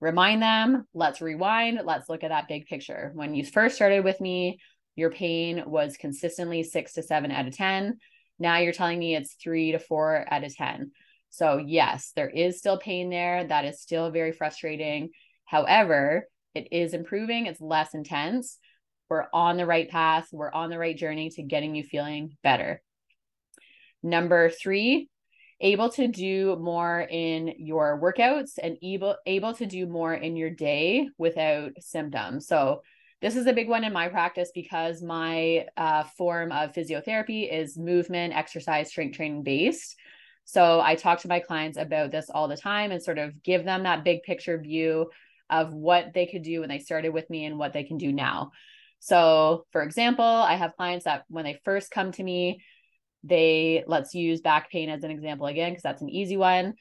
Remind 0.00 0.42
them, 0.42 0.86
let's 0.94 1.20
rewind. 1.20 1.80
Let's 1.84 2.08
look 2.08 2.24
at 2.24 2.28
that 2.30 2.48
big 2.48 2.66
picture. 2.66 3.12
When 3.14 3.34
you 3.34 3.44
first 3.44 3.76
started 3.76 4.04
with 4.04 4.20
me, 4.20 4.58
your 4.94 5.10
pain 5.10 5.62
was 5.66 5.96
consistently 5.96 6.62
six 6.62 6.94
to 6.94 7.02
seven 7.02 7.30
out 7.30 7.46
of 7.46 7.56
10. 7.56 7.98
Now 8.38 8.58
you're 8.58 8.72
telling 8.72 8.98
me 8.98 9.14
it's 9.14 9.34
three 9.34 9.72
to 9.72 9.78
four 9.78 10.24
out 10.30 10.44
of 10.44 10.54
10. 10.54 10.90
So, 11.30 11.58
yes, 11.58 12.12
there 12.16 12.30
is 12.30 12.58
still 12.58 12.78
pain 12.78 13.10
there. 13.10 13.46
That 13.46 13.66
is 13.66 13.80
still 13.80 14.10
very 14.10 14.32
frustrating. 14.32 15.10
However, 15.44 16.28
it 16.54 16.68
is 16.72 16.94
improving, 16.94 17.46
it's 17.46 17.60
less 17.60 17.92
intense. 17.92 18.58
We're 19.10 19.26
on 19.32 19.56
the 19.56 19.66
right 19.66 19.88
path, 19.88 20.28
we're 20.32 20.52
on 20.52 20.70
the 20.70 20.78
right 20.78 20.96
journey 20.96 21.30
to 21.30 21.42
getting 21.42 21.74
you 21.74 21.84
feeling 21.84 22.36
better. 22.42 22.82
Number 24.06 24.50
three, 24.50 25.08
able 25.60 25.90
to 25.90 26.06
do 26.06 26.56
more 26.60 27.00
in 27.00 27.54
your 27.58 28.00
workouts 28.00 28.52
and 28.62 28.76
able 28.80 29.16
able 29.26 29.52
to 29.54 29.66
do 29.66 29.84
more 29.88 30.14
in 30.14 30.36
your 30.36 30.50
day 30.50 31.08
without 31.18 31.72
symptoms. 31.80 32.46
So 32.46 32.82
this 33.20 33.34
is 33.34 33.48
a 33.48 33.52
big 33.52 33.68
one 33.68 33.82
in 33.82 33.92
my 33.92 34.06
practice 34.06 34.52
because 34.54 35.02
my 35.02 35.66
uh, 35.76 36.04
form 36.16 36.52
of 36.52 36.72
physiotherapy 36.72 37.52
is 37.52 37.76
movement, 37.76 38.32
exercise, 38.32 38.90
strength 38.90 39.16
training 39.16 39.42
based. 39.42 39.96
So 40.44 40.80
I 40.80 40.94
talk 40.94 41.22
to 41.22 41.28
my 41.28 41.40
clients 41.40 41.76
about 41.76 42.12
this 42.12 42.30
all 42.30 42.46
the 42.46 42.56
time 42.56 42.92
and 42.92 43.02
sort 43.02 43.18
of 43.18 43.42
give 43.42 43.64
them 43.64 43.82
that 43.82 44.04
big 44.04 44.22
picture 44.22 44.56
view 44.56 45.10
of 45.50 45.74
what 45.74 46.12
they 46.14 46.26
could 46.26 46.42
do 46.42 46.60
when 46.60 46.68
they 46.68 46.78
started 46.78 47.08
with 47.08 47.28
me 47.28 47.44
and 47.44 47.58
what 47.58 47.72
they 47.72 47.82
can 47.82 47.98
do 47.98 48.12
now. 48.12 48.52
So, 49.00 49.66
for 49.72 49.82
example, 49.82 50.24
I 50.24 50.54
have 50.54 50.76
clients 50.76 51.06
that 51.06 51.24
when 51.28 51.44
they 51.44 51.60
first 51.64 51.90
come 51.90 52.12
to 52.12 52.22
me, 52.22 52.60
they 53.26 53.84
let's 53.86 54.14
use 54.14 54.40
back 54.40 54.70
pain 54.70 54.88
as 54.88 55.02
an 55.02 55.10
example 55.10 55.46
again 55.46 55.72
because 55.72 55.82
that's 55.82 56.02
an 56.02 56.10
easy 56.10 56.36
one. 56.36 56.74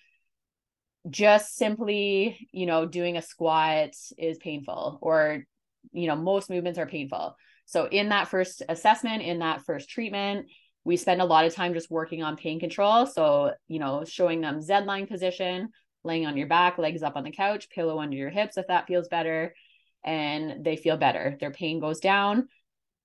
Just 1.09 1.55
simply 1.55 2.47
you 2.51 2.65
know 2.65 2.85
doing 2.85 3.17
a 3.17 3.21
squat 3.21 3.93
is 4.17 4.37
painful 4.37 4.99
or 5.01 5.43
you 5.91 6.07
know 6.07 6.15
most 6.15 6.49
movements 6.49 6.79
are 6.79 6.87
painful. 6.87 7.35
So 7.65 7.85
in 7.85 8.09
that 8.09 8.27
first 8.27 8.61
assessment 8.69 9.23
in 9.23 9.39
that 9.39 9.63
first 9.63 9.89
treatment 9.89 10.47
we 10.83 10.97
spend 10.97 11.19
a 11.19 11.25
lot 11.25 11.45
of 11.45 11.55
time 11.55 11.73
just 11.73 11.89
working 11.89 12.21
on 12.21 12.37
pain 12.37 12.59
control. 12.59 13.05
So 13.07 13.53
you 13.67 13.79
know 13.79 14.03
showing 14.05 14.41
them 14.41 14.61
Z 14.61 14.81
lying 14.85 15.07
position 15.07 15.69
laying 16.03 16.27
on 16.27 16.37
your 16.37 16.47
back 16.47 16.77
legs 16.77 17.01
up 17.01 17.15
on 17.15 17.23
the 17.23 17.31
couch 17.31 17.69
pillow 17.69 17.99
under 17.99 18.15
your 18.15 18.29
hips 18.29 18.57
if 18.57 18.67
that 18.67 18.85
feels 18.85 19.07
better 19.07 19.55
and 20.03 20.63
they 20.63 20.75
feel 20.75 20.97
better. 20.97 21.35
Their 21.39 21.51
pain 21.51 21.79
goes 21.79 21.99
down 21.99 22.47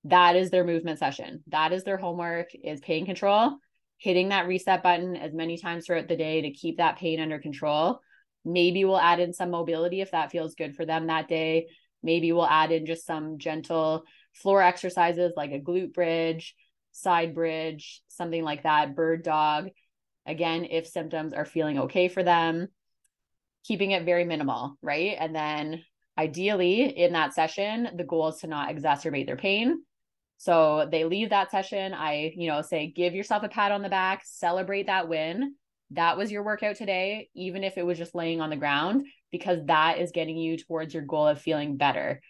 that 0.04 0.36
is 0.36 0.50
their 0.50 0.64
movement 0.64 0.98
session. 0.98 1.42
That 1.48 1.72
is 1.72 1.84
their 1.84 1.98
homework 1.98 2.48
is 2.54 2.80
pain 2.80 3.04
control, 3.04 3.56
hitting 3.98 4.30
that 4.30 4.46
reset 4.46 4.82
button 4.82 5.16
as 5.16 5.34
many 5.34 5.58
times 5.58 5.86
throughout 5.86 6.08
the 6.08 6.16
day 6.16 6.42
to 6.42 6.50
keep 6.50 6.78
that 6.78 6.98
pain 6.98 7.20
under 7.20 7.38
control. 7.38 8.00
Maybe 8.44 8.84
we'll 8.84 8.98
add 8.98 9.20
in 9.20 9.34
some 9.34 9.50
mobility 9.50 10.00
if 10.00 10.12
that 10.12 10.30
feels 10.30 10.54
good 10.54 10.74
for 10.74 10.86
them 10.86 11.08
that 11.08 11.28
day. 11.28 11.66
Maybe 12.02 12.32
we'll 12.32 12.46
add 12.46 12.72
in 12.72 12.86
just 12.86 13.04
some 13.04 13.38
gentle 13.38 14.04
floor 14.32 14.62
exercises 14.62 15.32
like 15.36 15.52
a 15.52 15.60
glute 15.60 15.92
bridge, 15.92 16.54
side 16.92 17.34
bridge, 17.34 18.02
something 18.08 18.42
like 18.42 18.62
that, 18.62 18.96
bird 18.96 19.22
dog. 19.22 19.68
Again, 20.26 20.64
if 20.64 20.86
symptoms 20.86 21.34
are 21.34 21.44
feeling 21.44 21.78
okay 21.80 22.08
for 22.08 22.22
them, 22.22 22.68
keeping 23.64 23.90
it 23.90 24.04
very 24.04 24.24
minimal, 24.24 24.78
right? 24.80 25.16
And 25.18 25.34
then 25.34 25.82
ideally 26.16 26.84
in 26.84 27.12
that 27.12 27.34
session, 27.34 27.88
the 27.96 28.04
goal 28.04 28.28
is 28.28 28.36
to 28.38 28.46
not 28.46 28.74
exacerbate 28.74 29.26
their 29.26 29.36
pain. 29.36 29.82
So 30.40 30.88
they 30.90 31.04
leave 31.04 31.28
that 31.30 31.50
session. 31.50 31.92
I, 31.92 32.32
you 32.34 32.48
know, 32.48 32.62
say, 32.62 32.86
give 32.86 33.14
yourself 33.14 33.42
a 33.42 33.48
pat 33.50 33.72
on 33.72 33.82
the 33.82 33.90
back, 33.90 34.22
celebrate 34.24 34.86
that 34.86 35.06
win. 35.06 35.54
That 35.90 36.16
was 36.16 36.32
your 36.32 36.42
workout 36.42 36.76
today, 36.76 37.28
even 37.34 37.62
if 37.62 37.76
it 37.76 37.84
was 37.84 37.98
just 37.98 38.14
laying 38.14 38.40
on 38.40 38.48
the 38.48 38.56
ground, 38.56 39.04
because 39.30 39.58
that 39.66 39.98
is 39.98 40.12
getting 40.12 40.38
you 40.38 40.56
towards 40.56 40.94
your 40.94 41.02
goal 41.02 41.26
of 41.26 41.42
feeling 41.42 41.76
better. 41.76 42.22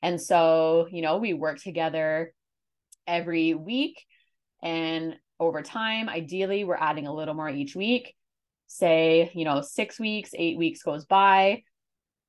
And 0.00 0.18
so, 0.18 0.88
you 0.90 1.02
know, 1.02 1.18
we 1.18 1.34
work 1.34 1.60
together 1.60 2.32
every 3.06 3.52
week. 3.52 4.06
And 4.62 5.16
over 5.38 5.60
time, 5.60 6.08
ideally, 6.08 6.64
we're 6.64 6.76
adding 6.76 7.06
a 7.06 7.14
little 7.14 7.34
more 7.34 7.50
each 7.50 7.76
week. 7.76 8.14
Say, 8.68 9.30
you 9.34 9.44
know, 9.44 9.60
six 9.60 10.00
weeks, 10.00 10.30
eight 10.32 10.56
weeks 10.56 10.82
goes 10.82 11.04
by 11.04 11.64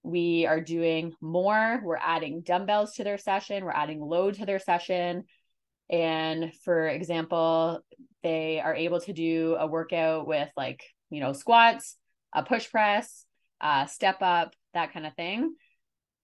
we 0.03 0.45
are 0.45 0.59
doing 0.61 1.13
more. 1.21 1.79
We're 1.83 1.97
adding 1.97 2.41
dumbbells 2.41 2.93
to 2.93 3.03
their 3.03 3.17
session, 3.17 3.65
we're 3.65 3.71
adding 3.71 4.01
load 4.01 4.35
to 4.35 4.45
their 4.45 4.59
session. 4.59 5.25
And 5.89 6.53
for 6.63 6.87
example, 6.87 7.81
they 8.23 8.59
are 8.61 8.73
able 8.73 9.01
to 9.01 9.13
do 9.13 9.57
a 9.59 9.67
workout 9.67 10.25
with 10.25 10.49
like, 10.55 10.83
you 11.09 11.19
know, 11.19 11.33
squats, 11.33 11.97
a 12.33 12.43
push 12.43 12.69
press, 12.69 13.25
uh, 13.59 13.85
step 13.87 14.17
up, 14.21 14.53
that 14.73 14.93
kind 14.93 15.05
of 15.05 15.15
thing. 15.15 15.53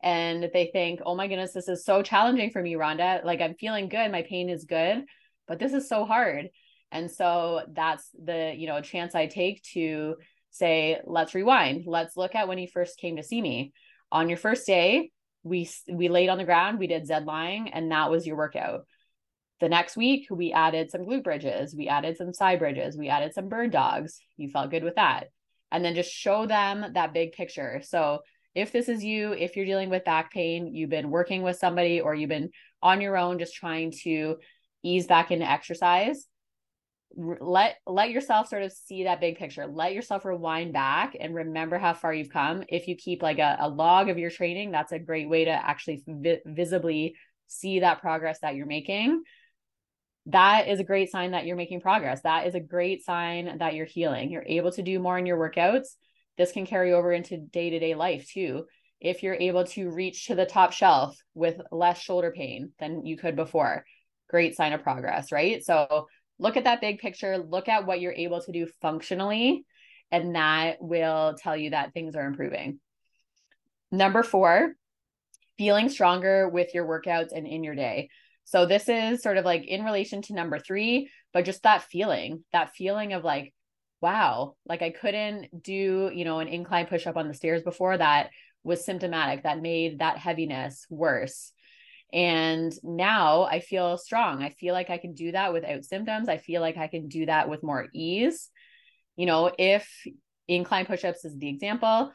And 0.02 0.50
they 0.54 0.70
think, 0.72 1.02
oh 1.06 1.16
my 1.16 1.28
goodness, 1.28 1.54
this 1.54 1.68
is 1.68 1.84
so 1.84 2.02
challenging 2.02 2.52
for 2.52 2.62
me, 2.62 2.76
Rhonda. 2.76 3.26
Like 3.26 3.42
I'm 3.42 3.56
feeling 3.56 3.90
good, 3.90 4.12
my 4.12 4.22
pain 4.22 4.50
is 4.50 4.66
good, 4.66 5.04
but 5.48 5.60
this 5.60 5.74
is 5.74 5.90
so 5.90 6.06
hard. 6.06 6.50
And 6.92 7.12
so 7.12 7.64
that's 7.74 8.08
the, 8.24 8.54
you 8.56 8.68
know, 8.68 8.80
chance 8.82 9.16
I 9.16 9.26
take 9.28 9.64
to 9.74 10.16
say, 10.58 11.00
let's 11.06 11.36
rewind. 11.36 11.84
Let's 11.86 12.18
look 12.18 12.36
at 12.36 12.48
when 12.48 12.58
you 12.58 12.68
first 12.68 12.98
came 12.98 13.18
to 13.18 13.24
see 13.24 13.42
me. 13.42 13.74
On 14.12 14.30
your 14.30 14.38
first 14.38 14.66
day, 14.66 15.12
we 15.44 15.70
we 15.88 16.10
laid 16.10 16.30
on 16.30 16.38
the 16.38 16.44
ground, 16.44 16.80
we 16.80 16.88
did 16.88 17.08
Z 17.08 17.20
lying, 17.26 17.70
and 17.70 17.92
that 17.92 18.10
was 18.10 18.26
your 18.26 18.38
workout. 18.38 18.86
The 19.60 19.70
next 19.70 19.98
week, 19.98 20.28
we 20.30 20.54
added 20.54 20.92
some 20.92 21.02
glute 21.02 21.24
bridges, 21.24 21.76
we 21.76 21.88
added 21.88 22.18
some 22.18 22.34
side 22.34 22.60
bridges, 22.60 22.98
we 22.98 23.10
added 23.10 23.34
some 23.34 23.50
bird 23.50 23.72
dogs. 23.72 24.20
You 24.36 24.50
felt 24.50 24.72
good 24.72 24.84
with 24.84 24.96
that. 24.96 25.30
And 25.72 25.84
then 25.84 25.96
just 25.96 26.12
show 26.12 26.46
them 26.46 26.94
that 26.94 27.14
big 27.14 27.34
picture. 27.34 27.82
So 27.84 28.20
if 28.54 28.72
this 28.72 28.88
is 28.88 29.04
you, 29.04 29.34
if 29.34 29.56
you're 29.56 29.66
dealing 29.66 29.90
with 29.90 30.06
back 30.06 30.32
pain, 30.32 30.74
you've 30.74 30.90
been 30.90 31.10
working 31.10 31.42
with 31.42 31.58
somebody 31.58 32.02
or 32.02 32.16
you've 32.16 32.30
been 32.30 32.50
on 32.82 33.02
your 33.02 33.18
own 33.18 33.40
just 33.40 33.56
trying 33.56 33.92
to 34.04 34.38
ease 34.84 35.08
back 35.08 35.32
into 35.32 35.50
exercise, 35.50 36.28
let 37.16 37.78
let 37.88 38.12
yourself 38.12 38.48
sort 38.48 38.64
of 38.64 38.72
see 38.72 39.06
that 39.06 39.22
big 39.22 39.38
picture. 39.38 39.66
Let 39.66 39.94
yourself 39.94 40.26
rewind 40.26 40.74
back 40.74 41.16
and 41.20 41.34
remember 41.34 41.78
how 41.78 41.94
far 41.94 42.14
you've 42.14 42.30
come. 42.30 42.64
If 42.70 42.88
you 42.88 42.96
keep 42.96 43.24
like 43.24 43.40
a, 43.40 43.58
a 43.60 43.70
log 43.70 44.10
of 44.10 44.18
your 44.18 44.30
training 44.30 44.72
that's 44.72 44.92
a 44.92 45.00
great 45.00 45.30
way 45.30 45.46
to 45.46 45.52
actually 45.52 46.04
vi- 46.06 46.42
visibly 46.46 47.16
see 47.48 47.80
that 47.80 48.02
progress 48.02 48.40
that 48.42 48.56
you're 48.56 48.68
making. 48.68 49.24
That 50.28 50.68
is 50.68 50.82
a 50.82 50.84
great 50.84 51.10
sign 51.10 51.32
that 51.32 51.46
you're 51.46 51.56
making 51.56 51.80
progress. 51.80 52.22
That 52.24 52.48
is 52.48 52.56
a 52.56 52.60
great 52.60 53.06
sign 53.06 53.60
that 53.60 53.74
you're 53.74 53.86
healing. 53.86 54.30
You're 54.30 54.44
able 54.46 54.74
to 54.74 54.82
do 54.82 55.00
more 55.00 55.18
in 55.18 55.26
your 55.26 55.38
workouts. 55.38 55.88
This 56.38 56.52
can 56.52 56.66
carry 56.66 56.92
over 56.92 57.14
into 57.14 57.38
day-to-day 57.38 57.96
life 57.96 58.30
too. 58.30 58.66
If 59.00 59.24
you're 59.24 59.36
able 59.36 59.64
to 59.68 59.90
reach 59.90 60.26
to 60.26 60.36
the 60.36 60.46
top 60.46 60.74
shelf 60.74 61.18
with 61.34 61.62
less 61.72 62.02
shoulder 62.02 62.34
pain 62.36 62.74
than 62.80 63.06
you 63.06 63.16
could 63.16 63.38
before 63.38 63.86
great 64.30 64.58
sign 64.58 64.74
of 64.74 64.84
progress 64.84 65.32
right? 65.32 65.64
So 65.64 66.08
look 66.40 66.58
at 66.58 66.66
that 66.66 66.82
big 66.82 67.00
picture, 67.00 67.38
look 67.38 67.68
at 67.68 67.86
what 67.86 68.00
you're 68.00 68.14
able 68.14 68.42
to 68.42 68.52
do 68.52 68.68
functionally, 68.82 69.66
and 70.12 70.36
that 70.36 70.78
will 70.80 71.36
tell 71.42 71.58
you 71.58 71.72
that 71.72 71.94
things 71.94 72.16
are 72.16 72.26
improving. 72.26 72.80
Number 73.92 74.24
four, 74.24 74.74
feeling 75.58 75.90
stronger 75.90 76.48
with 76.50 76.74
your 76.74 76.86
workouts 76.86 77.32
and 77.36 77.48
in 77.48 77.64
your 77.64 77.76
day. 77.76 78.10
So 78.44 78.66
this 78.66 78.88
is 78.88 79.22
sort 79.22 79.38
of 79.38 79.46
like 79.46 79.66
in 79.66 79.84
relation 79.84 80.22
to 80.24 80.34
number 80.34 80.60
three, 80.60 81.10
but 81.34 81.46
just 81.46 81.64
that 81.64 81.84
feeling, 81.84 82.44
that 82.54 82.74
feeling 82.76 83.14
of 83.14 83.24
like, 83.24 83.54
wow, 84.00 84.56
like 84.66 84.82
I 84.82 84.92
couldn't 84.92 85.64
do, 85.64 86.12
you 86.14 86.24
know, 86.24 86.40
an 86.40 86.48
incline 86.48 86.86
push 86.86 87.08
up 87.08 87.18
on 87.18 87.28
the 87.28 87.34
stairs 87.34 87.64
before 87.64 87.98
that 87.98 88.30
was 88.64 88.86
symptomatic, 88.86 89.44
that 89.44 89.62
made 89.62 90.00
that 90.00 90.18
heaviness 90.18 90.86
worse. 90.90 91.52
And 92.14 92.74
now 92.84 93.44
I 93.44 93.60
feel 93.60 93.98
strong. 93.98 94.42
I 94.42 94.50
feel 94.50 94.74
like 94.74 94.90
I 94.90 94.98
can 94.98 95.14
do 95.14 95.34
that 95.34 95.52
without 95.52 95.84
symptoms. 95.84 96.30
I 96.30 96.38
feel 96.38 96.62
like 96.62 96.78
I 96.78 96.88
can 96.88 97.08
do 97.08 97.26
that 97.26 97.50
with 97.50 97.64
more 97.64 97.88
ease. 97.94 98.50
You 99.16 99.26
know, 99.26 99.52
if 99.58 99.90
incline 100.48 100.86
push-ups 100.86 101.26
is 101.26 101.38
the 101.38 101.50
example, 101.50 102.14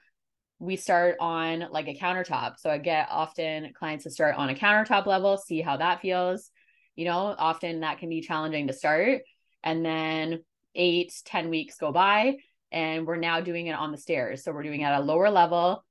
we 0.59 0.77
start 0.77 1.17
on 1.21 1.67
like 1.71 1.89
a 1.89 1.95
countertop. 1.95 2.55
So 2.59 2.71
I 2.71 2.79
get 2.79 3.09
often 3.11 3.73
clients 3.75 4.05
to 4.05 4.11
start 4.11 4.37
on 4.37 4.49
a 4.49 4.55
countertop 4.55 5.07
level, 5.07 5.37
see 5.37 5.61
how 5.61 5.77
that 5.77 6.01
feels. 6.01 6.51
You 6.95 7.07
know, 7.07 7.35
often 7.37 7.81
that 7.81 7.99
can 7.99 8.09
be 8.09 8.21
challenging 8.21 8.69
to 8.69 8.73
start. 8.73 9.23
And 9.63 9.85
then 9.85 10.45
eight, 10.75 11.13
ten 11.25 11.51
weeks 11.51 11.77
go 11.77 11.93
by, 11.93 12.37
and 12.71 13.07
we're 13.07 13.17
now 13.17 13.41
doing 13.41 13.67
it 13.67 13.75
on 13.75 13.93
the 13.93 13.99
stairs. 13.99 14.43
So 14.43 14.53
we're 14.53 14.63
doing 14.63 14.81
it 14.81 14.85
at 14.85 15.01
a 15.01 15.05
lower 15.05 15.31
level, 15.31 15.85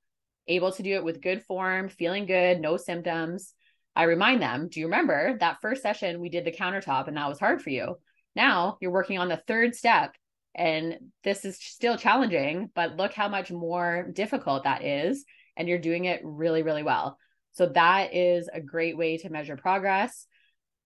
able 0.47 0.71
to 0.71 0.83
do 0.83 0.95
it 0.95 1.03
with 1.03 1.21
good 1.21 1.43
form, 1.43 1.89
feeling 1.89 2.25
good, 2.25 2.59
no 2.59 2.77
symptoms. 2.77 3.53
I 3.95 4.03
remind 4.03 4.41
them, 4.41 4.69
do 4.69 4.79
you 4.79 4.85
remember 4.85 5.37
that 5.39 5.61
first 5.61 5.81
session 5.81 6.21
we 6.21 6.29
did 6.29 6.45
the 6.45 6.51
countertop 6.51 7.07
and 7.07 7.17
that 7.17 7.29
was 7.29 7.39
hard 7.39 7.61
for 7.61 7.69
you? 7.69 7.97
Now 8.35 8.77
you're 8.79 8.91
working 8.91 9.17
on 9.17 9.27
the 9.27 9.41
third 9.47 9.75
step 9.75 10.15
and 10.55 10.97
this 11.23 11.45
is 11.45 11.57
still 11.59 11.97
challenging, 11.97 12.69
but 12.73 12.97
look 12.97 13.13
how 13.13 13.27
much 13.27 13.51
more 13.51 14.07
difficult 14.13 14.63
that 14.63 14.83
is. 14.83 15.25
And 15.57 15.67
you're 15.67 15.79
doing 15.79 16.05
it 16.05 16.21
really, 16.23 16.63
really 16.63 16.83
well. 16.83 17.17
So 17.53 17.67
that 17.67 18.13
is 18.13 18.49
a 18.51 18.61
great 18.61 18.97
way 18.97 19.17
to 19.17 19.29
measure 19.29 19.57
progress. 19.57 20.25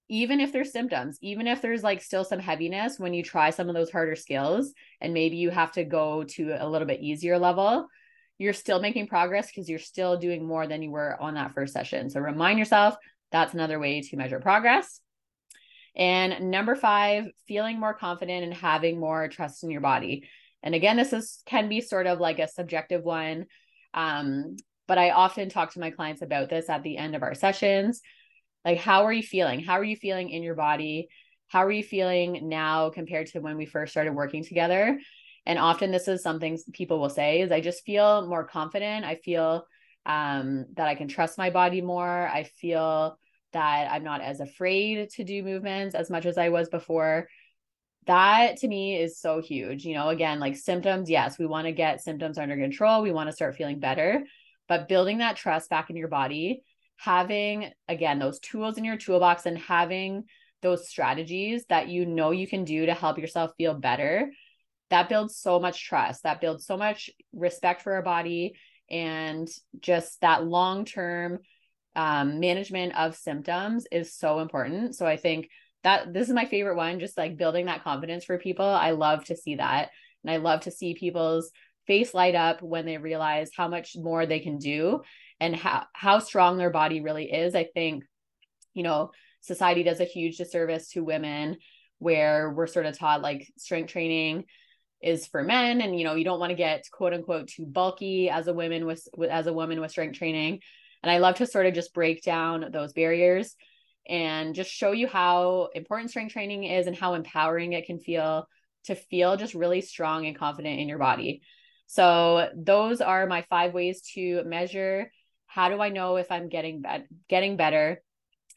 Even 0.08 0.40
if 0.40 0.52
there's 0.52 0.72
symptoms, 0.72 1.18
even 1.22 1.48
if 1.48 1.62
there's 1.62 1.84
like 1.84 2.02
still 2.02 2.24
some 2.24 2.40
heaviness 2.40 3.00
when 3.00 3.14
you 3.14 3.24
try 3.24 3.50
some 3.50 3.70
of 3.70 3.76
those 3.76 3.92
harder 3.92 4.16
skills, 4.16 4.74
and 5.02 5.14
maybe 5.14 5.38
you 5.38 5.50
have 5.50 5.72
to 5.74 5.84
go 5.84 6.24
to 6.24 6.56
a 6.60 6.68
little 6.68 6.88
bit 6.88 7.02
easier 7.02 7.40
level, 7.40 7.88
you're 8.38 8.54
still 8.54 8.82
making 8.82 9.08
progress 9.08 9.48
because 9.48 9.70
you're 9.70 9.80
still 9.80 10.18
doing 10.18 10.46
more 10.46 10.68
than 10.68 10.82
you 10.82 10.92
were 10.92 11.20
on 11.22 11.36
that 11.36 11.54
first 11.54 11.74
session. 11.74 12.10
So 12.10 12.20
remind 12.20 12.60
yourself 12.60 12.96
that's 13.32 13.54
another 13.54 13.80
way 13.80 14.02
to 14.02 14.18
measure 14.18 14.40
progress. 14.40 15.00
And 15.96 16.52
number 16.52 16.76
five, 16.76 17.26
feeling 17.48 17.80
more 17.80 17.94
confident 17.94 18.44
and 18.44 18.54
having 18.54 19.00
more 19.00 19.30
trust 19.30 19.64
in 19.64 19.72
your 19.72 19.82
body. 19.82 20.28
And 20.62 20.76
again, 20.76 20.98
this 20.98 21.14
is 21.14 21.42
can 21.46 21.70
be 21.70 21.80
sort 21.80 22.08
of 22.08 22.20
like 22.20 22.40
a 22.40 22.48
subjective 22.48 23.04
one. 23.04 23.46
Um, 23.94 24.58
but 24.88 24.98
I 24.98 25.12
often 25.12 25.50
talk 25.50 25.74
to 25.74 25.80
my 25.80 25.92
clients 25.92 26.22
about 26.22 26.50
this 26.50 26.70
at 26.70 26.84
the 26.84 26.98
end 26.98 27.16
of 27.16 27.24
our 27.24 27.34
sessions. 27.34 28.02
Like, 28.66 28.80
how 28.80 29.06
are 29.06 29.14
you 29.14 29.24
feeling? 29.24 29.62
How 29.62 29.74
are 29.74 29.84
you 29.84 29.96
feeling 29.96 30.30
in 30.30 30.44
your 30.44 30.56
body? 30.56 31.08
How 31.48 31.64
are 31.64 31.72
you 31.72 31.84
feeling 31.84 32.50
now 32.50 32.90
compared 32.90 33.28
to 33.28 33.40
when 33.40 33.58
we 33.58 33.66
first 33.66 33.92
started 33.92 34.14
working 34.14 34.44
together? 34.44 35.00
And 35.46 35.60
often 35.60 35.92
this 35.92 36.08
is 36.08 36.24
something 36.24 36.58
people 36.74 37.00
will 37.00 37.10
say 37.10 37.42
is 37.42 37.52
I 37.52 37.62
just 37.62 37.86
feel 37.86 38.28
more 38.28 38.44
confident. 38.44 39.06
I 39.06 39.16
feel 39.16 39.66
um, 40.06 40.66
that 40.74 40.88
I 40.88 40.96
can 40.96 41.08
trust 41.08 41.38
my 41.38 41.50
body 41.50 41.82
more. 41.82 42.28
I 42.28 42.44
feel 42.44 43.18
that 43.54 43.92
I'm 43.92 44.04
not 44.04 44.22
as 44.22 44.40
afraid 44.40 45.10
to 45.12 45.24
do 45.24 45.44
movements 45.44 45.96
as 45.96 46.10
much 46.10 46.26
as 46.26 46.38
I 46.38 46.50
was 46.50 46.70
before. 46.70 47.28
That 48.06 48.58
to 48.58 48.68
me 48.68 48.98
is 48.98 49.20
so 49.20 49.42
huge. 49.42 49.86
You 49.86 49.96
know, 49.96 50.10
again, 50.10 50.40
like 50.40 50.58
symptoms, 50.58 51.10
yes, 51.10 51.40
we 51.40 51.46
want 51.46 51.66
to 51.66 51.72
get 51.72 52.04
symptoms 52.04 52.38
under 52.38 52.56
control. 52.56 53.02
We 53.02 53.12
want 53.12 53.30
to 53.30 53.36
start 53.36 53.56
feeling 53.56 53.80
better, 53.80 54.24
but 54.68 54.88
building 54.88 55.20
that 55.20 55.38
trust 55.38 55.70
back 55.70 55.90
in 55.90 55.96
your 55.96 56.08
body, 56.08 56.64
having 56.98 57.72
again 57.88 58.20
those 58.20 58.40
tools 58.40 58.78
in 58.78 58.86
your 58.86 58.98
toolbox 58.98 59.46
and 59.46 59.58
having 59.58 60.26
those 60.62 60.88
strategies 60.88 61.66
that 61.70 61.88
you 61.88 62.06
know 62.06 62.32
you 62.32 62.48
can 62.48 62.64
do 62.64 62.86
to 62.86 62.94
help 62.94 63.18
yourself 63.18 63.52
feel 63.58 63.74
better 63.74 64.32
that 64.90 65.10
builds 65.10 65.38
so 65.38 65.60
much 65.60 65.86
trust 65.86 66.24
that 66.24 66.42
builds 66.42 66.66
so 66.66 66.78
much 66.78 67.10
respect 67.34 67.82
for 67.82 67.94
our 67.94 68.02
body 68.02 68.56
and 68.90 69.48
just 69.80 70.22
that 70.22 70.46
long 70.46 70.86
term 70.86 71.40
um, 71.96 72.40
management 72.40 72.96
of 72.98 73.16
symptoms 73.16 73.88
is 73.92 74.16
so 74.16 74.40
important. 74.40 74.96
So 74.96 75.06
i 75.06 75.18
think 75.18 75.50
that 75.84 76.14
this 76.14 76.28
is 76.28 76.34
my 76.34 76.46
favorite 76.46 76.76
one 76.76 77.00
just 77.00 77.18
like 77.18 77.38
building 77.38 77.68
that 77.68 77.84
confidence 77.84 78.26
for 78.26 78.38
people. 78.38 78.66
I 78.66 78.92
love 78.92 79.26
to 79.26 79.36
see 79.36 79.56
that. 79.56 79.90
And 80.24 80.32
i 80.32 80.38
love 80.38 80.62
to 80.62 80.72
see 80.72 80.94
people's 80.94 81.52
face 81.88 82.14
light 82.14 82.36
up 82.36 82.62
when 82.62 82.86
they 82.86 82.98
realize 82.98 83.52
how 83.56 83.68
much 83.68 83.96
more 83.96 84.26
they 84.26 84.40
can 84.40 84.58
do 84.58 85.02
and 85.40 85.56
how 85.56 85.86
how 85.94 86.20
strong 86.20 86.58
their 86.58 86.70
body 86.70 87.02
really 87.02 87.32
is. 87.32 87.56
I 87.56 87.66
think 87.74 88.04
you 88.74 88.84
know 88.84 89.12
society 89.42 89.84
does 89.84 90.00
a 90.00 90.06
huge 90.06 90.38
disservice 90.38 90.90
to 90.90 91.04
women 91.04 91.58
where 92.00 92.52
we're 92.52 92.68
sort 92.68 92.86
of 92.86 92.98
taught 92.98 93.22
like 93.22 93.48
strength 93.58 93.92
training 93.92 94.46
is 95.06 95.28
for 95.28 95.44
men 95.44 95.82
and 95.82 95.98
you 95.98 96.04
know 96.04 96.16
you 96.16 96.26
don't 96.26 96.40
want 96.40 96.50
to 96.50 96.56
get 96.56 96.90
quote 96.92 97.14
unquote 97.14 97.48
too 97.48 97.66
bulky 97.66 98.28
as 98.28 98.48
a 98.48 98.54
woman 98.54 98.88
with 98.88 99.08
as 99.30 99.46
a 99.46 99.54
woman 99.54 99.80
with 99.80 99.92
strength 99.92 100.18
training. 100.18 100.60
And 101.04 101.12
i 101.12 101.20
love 101.20 101.36
to 101.36 101.46
sort 101.46 101.68
of 101.68 101.76
just 101.76 101.94
break 101.94 102.24
down 102.24 102.72
those 102.72 102.92
barriers 102.92 103.56
and 104.10 104.56
just 104.56 104.72
show 104.72 104.92
you 104.92 105.08
how 105.08 105.70
important 105.76 106.10
strength 106.10 106.34
training 106.34 106.64
is 106.64 106.88
and 106.88 106.96
how 106.96 107.14
empowering 107.14 107.74
it 107.74 107.86
can 107.86 108.00
feel 108.00 108.48
to 108.86 108.96
feel 108.96 109.38
just 109.38 109.54
really 109.54 109.82
strong 109.82 110.26
and 110.26 110.38
confident 110.38 110.80
in 110.80 110.90
your 110.90 111.00
body. 111.00 111.42
So 111.88 112.50
those 112.56 113.00
are 113.00 113.28
my 113.28 113.44
five 113.44 113.74
ways 113.74 114.02
to 114.16 114.44
measure 114.44 115.12
how 115.46 115.70
do 115.70 115.80
i 115.80 115.90
know 115.90 116.18
if 116.18 116.32
i'm 116.32 116.50
getting 116.50 116.82
be- 116.82 117.06
getting 117.30 117.56
better 117.56 118.02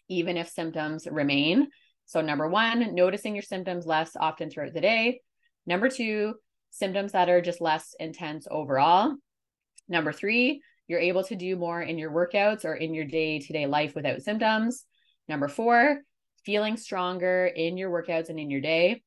even 0.09 0.39
if 0.39 0.49
symptoms 0.49 1.07
remain. 1.11 1.69
So 2.07 2.23
number 2.23 2.49
1 2.49 2.95
noticing 2.95 3.35
your 3.35 3.43
symptoms 3.43 3.85
less 3.85 4.17
often 4.19 4.49
throughout 4.49 4.73
the 4.73 4.81
day 4.81 5.21
Number 5.69 5.91
two, 5.91 6.35
symptoms 6.71 7.13
that 7.13 7.29
are 7.29 7.43
just 7.43 7.61
less 7.61 7.95
intense 8.01 8.49
overall. 8.51 9.15
Number 9.87 10.13
three, 10.13 10.63
you're 10.87 10.99
able 10.99 11.23
to 11.25 11.37
do 11.37 11.57
more 11.57 11.83
in 11.83 11.99
your 11.99 12.11
workouts 12.11 12.65
or 12.65 12.75
in 12.75 12.95
your 12.95 13.05
day 13.05 13.39
to 13.39 13.53
day 13.53 13.67
life 13.67 13.95
without 13.95 14.23
symptoms. 14.23 14.87
Number 15.29 15.47
four, 15.47 15.99
feeling 16.47 16.79
stronger 16.79 17.45
in 17.45 17.77
your 17.77 17.91
workouts 17.91 18.31
and 18.31 18.41
in 18.41 18.51
your 18.51 18.63
day. 18.63 19.03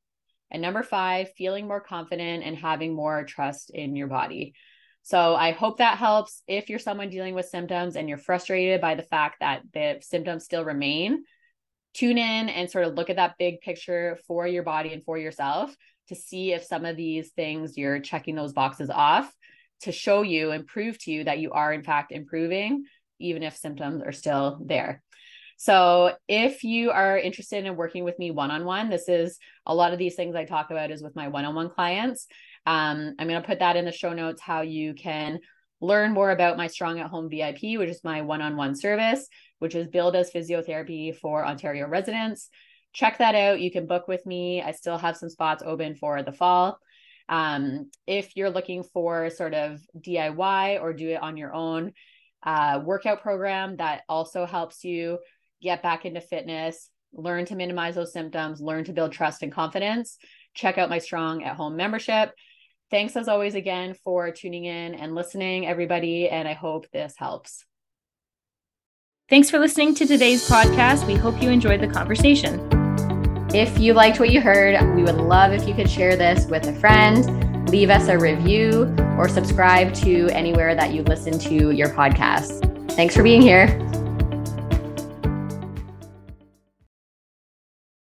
And 0.51 0.61
number 0.61 0.83
five, 0.83 1.33
feeling 1.35 1.67
more 1.67 1.81
confident 1.81 2.43
and 2.43 2.55
having 2.55 2.93
more 2.93 3.23
trust 3.23 3.71
in 3.71 3.95
your 3.95 4.07
body. 4.07 4.53
So 5.01 5.33
I 5.33 5.53
hope 5.53 5.79
that 5.79 5.97
helps. 5.97 6.43
If 6.45 6.69
you're 6.69 6.77
someone 6.77 7.09
dealing 7.09 7.33
with 7.33 7.47
symptoms 7.47 7.95
and 7.95 8.07
you're 8.07 8.19
frustrated 8.19 8.81
by 8.81 8.93
the 8.93 9.01
fact 9.01 9.37
that 9.39 9.63
the 9.73 9.97
symptoms 10.01 10.45
still 10.45 10.63
remain, 10.63 11.23
tune 11.95 12.19
in 12.19 12.49
and 12.49 12.69
sort 12.69 12.85
of 12.85 12.93
look 12.93 13.09
at 13.09 13.15
that 13.15 13.39
big 13.39 13.61
picture 13.61 14.19
for 14.27 14.45
your 14.45 14.61
body 14.61 14.93
and 14.93 15.03
for 15.03 15.17
yourself 15.17 15.75
to 16.07 16.15
see 16.15 16.53
if 16.53 16.63
some 16.63 16.85
of 16.85 16.97
these 16.97 17.31
things 17.31 17.77
you're 17.77 17.99
checking 17.99 18.35
those 18.35 18.53
boxes 18.53 18.89
off 18.89 19.31
to 19.81 19.91
show 19.91 20.21
you 20.21 20.51
and 20.51 20.67
prove 20.67 20.97
to 20.99 21.11
you 21.11 21.23
that 21.23 21.39
you 21.39 21.51
are 21.51 21.73
in 21.73 21.83
fact 21.83 22.11
improving 22.11 22.83
even 23.19 23.43
if 23.43 23.55
symptoms 23.55 24.01
are 24.03 24.11
still 24.11 24.59
there. 24.65 25.01
So 25.57 26.15
if 26.27 26.63
you 26.63 26.89
are 26.89 27.17
interested 27.17 27.65
in 27.65 27.75
working 27.75 28.03
with 28.03 28.17
me 28.17 28.31
one-on-one 28.31 28.89
this 28.89 29.07
is 29.07 29.37
a 29.65 29.75
lot 29.75 29.93
of 29.93 29.99
these 29.99 30.15
things 30.15 30.35
i 30.35 30.43
talk 30.43 30.71
about 30.71 30.91
is 30.91 31.03
with 31.03 31.15
my 31.15 31.27
one-on-one 31.27 31.69
clients. 31.69 32.27
Um, 32.65 33.15
i'm 33.17 33.27
going 33.27 33.41
to 33.41 33.47
put 33.47 33.59
that 33.59 33.75
in 33.75 33.85
the 33.85 33.91
show 33.91 34.13
notes 34.13 34.41
how 34.41 34.61
you 34.61 34.93
can 34.93 35.39
learn 35.79 36.13
more 36.13 36.29
about 36.31 36.57
my 36.57 36.67
strong 36.67 36.99
at 36.99 37.07
home 37.07 37.29
vip 37.29 37.59
which 37.61 37.89
is 37.89 38.03
my 38.03 38.21
one-on-one 38.21 38.75
service 38.75 39.27
which 39.59 39.75
is 39.75 39.87
billed 39.87 40.15
as 40.15 40.31
physiotherapy 40.31 41.15
for 41.15 41.45
ontario 41.45 41.87
residents 41.87 42.49
check 42.93 43.17
that 43.19 43.35
out. 43.35 43.61
You 43.61 43.71
can 43.71 43.87
book 43.87 44.07
with 44.07 44.25
me. 44.25 44.61
I 44.61 44.71
still 44.71 44.97
have 44.97 45.17
some 45.17 45.29
spots 45.29 45.63
open 45.65 45.95
for 45.95 46.23
the 46.23 46.31
fall. 46.31 46.79
Um, 47.29 47.89
if 48.05 48.35
you're 48.35 48.49
looking 48.49 48.83
for 48.83 49.29
sort 49.29 49.53
of 49.53 49.79
DIY 49.97 50.81
or 50.81 50.93
do 50.93 51.09
it 51.09 51.21
on 51.21 51.37
your 51.37 51.53
own 51.53 51.93
uh, 52.43 52.81
workout 52.83 53.21
program 53.21 53.77
that 53.77 54.01
also 54.09 54.45
helps 54.45 54.83
you 54.83 55.19
get 55.61 55.81
back 55.81 56.05
into 56.05 56.19
fitness, 56.19 56.89
learn 57.13 57.45
to 57.45 57.55
minimize 57.55 57.95
those 57.95 58.13
symptoms, 58.13 58.61
learn 58.61 58.83
to 58.85 58.93
build 58.93 59.11
trust 59.11 59.43
and 59.43 59.51
confidence, 59.51 60.17
check 60.53 60.77
out 60.77 60.89
my 60.89 60.97
Strong 60.97 61.43
at 61.43 61.55
Home 61.55 61.77
membership. 61.77 62.31
Thanks 62.89 63.15
as 63.15 63.29
always 63.29 63.55
again 63.55 63.95
for 64.03 64.31
tuning 64.31 64.65
in 64.65 64.95
and 64.95 65.15
listening, 65.15 65.65
everybody. 65.65 66.27
And 66.27 66.47
I 66.47 66.53
hope 66.53 66.89
this 66.91 67.13
helps. 67.17 67.63
Thanks 69.29 69.49
for 69.49 69.59
listening 69.59 69.95
to 69.95 70.05
today's 70.05 70.47
podcast. 70.49 71.07
We 71.07 71.15
hope 71.15 71.41
you 71.41 71.49
enjoyed 71.49 71.79
the 71.79 71.87
conversation. 71.87 72.80
If 73.53 73.77
you 73.79 73.93
liked 73.93 74.17
what 74.17 74.29
you 74.29 74.39
heard, 74.39 74.81
we 74.95 75.03
would 75.03 75.17
love 75.17 75.51
if 75.51 75.67
you 75.67 75.73
could 75.73 75.89
share 75.89 76.15
this 76.15 76.45
with 76.45 76.65
a 76.67 76.73
friend, 76.73 77.69
leave 77.69 77.89
us 77.89 78.07
a 78.07 78.17
review, 78.17 78.95
or 79.17 79.27
subscribe 79.27 79.93
to 79.95 80.29
anywhere 80.29 80.73
that 80.73 80.93
you 80.93 81.03
listen 81.03 81.37
to 81.39 81.71
your 81.71 81.89
podcasts. 81.89 82.61
Thanks 82.93 83.13
for 83.13 83.23
being 83.23 83.41
here. 83.41 83.67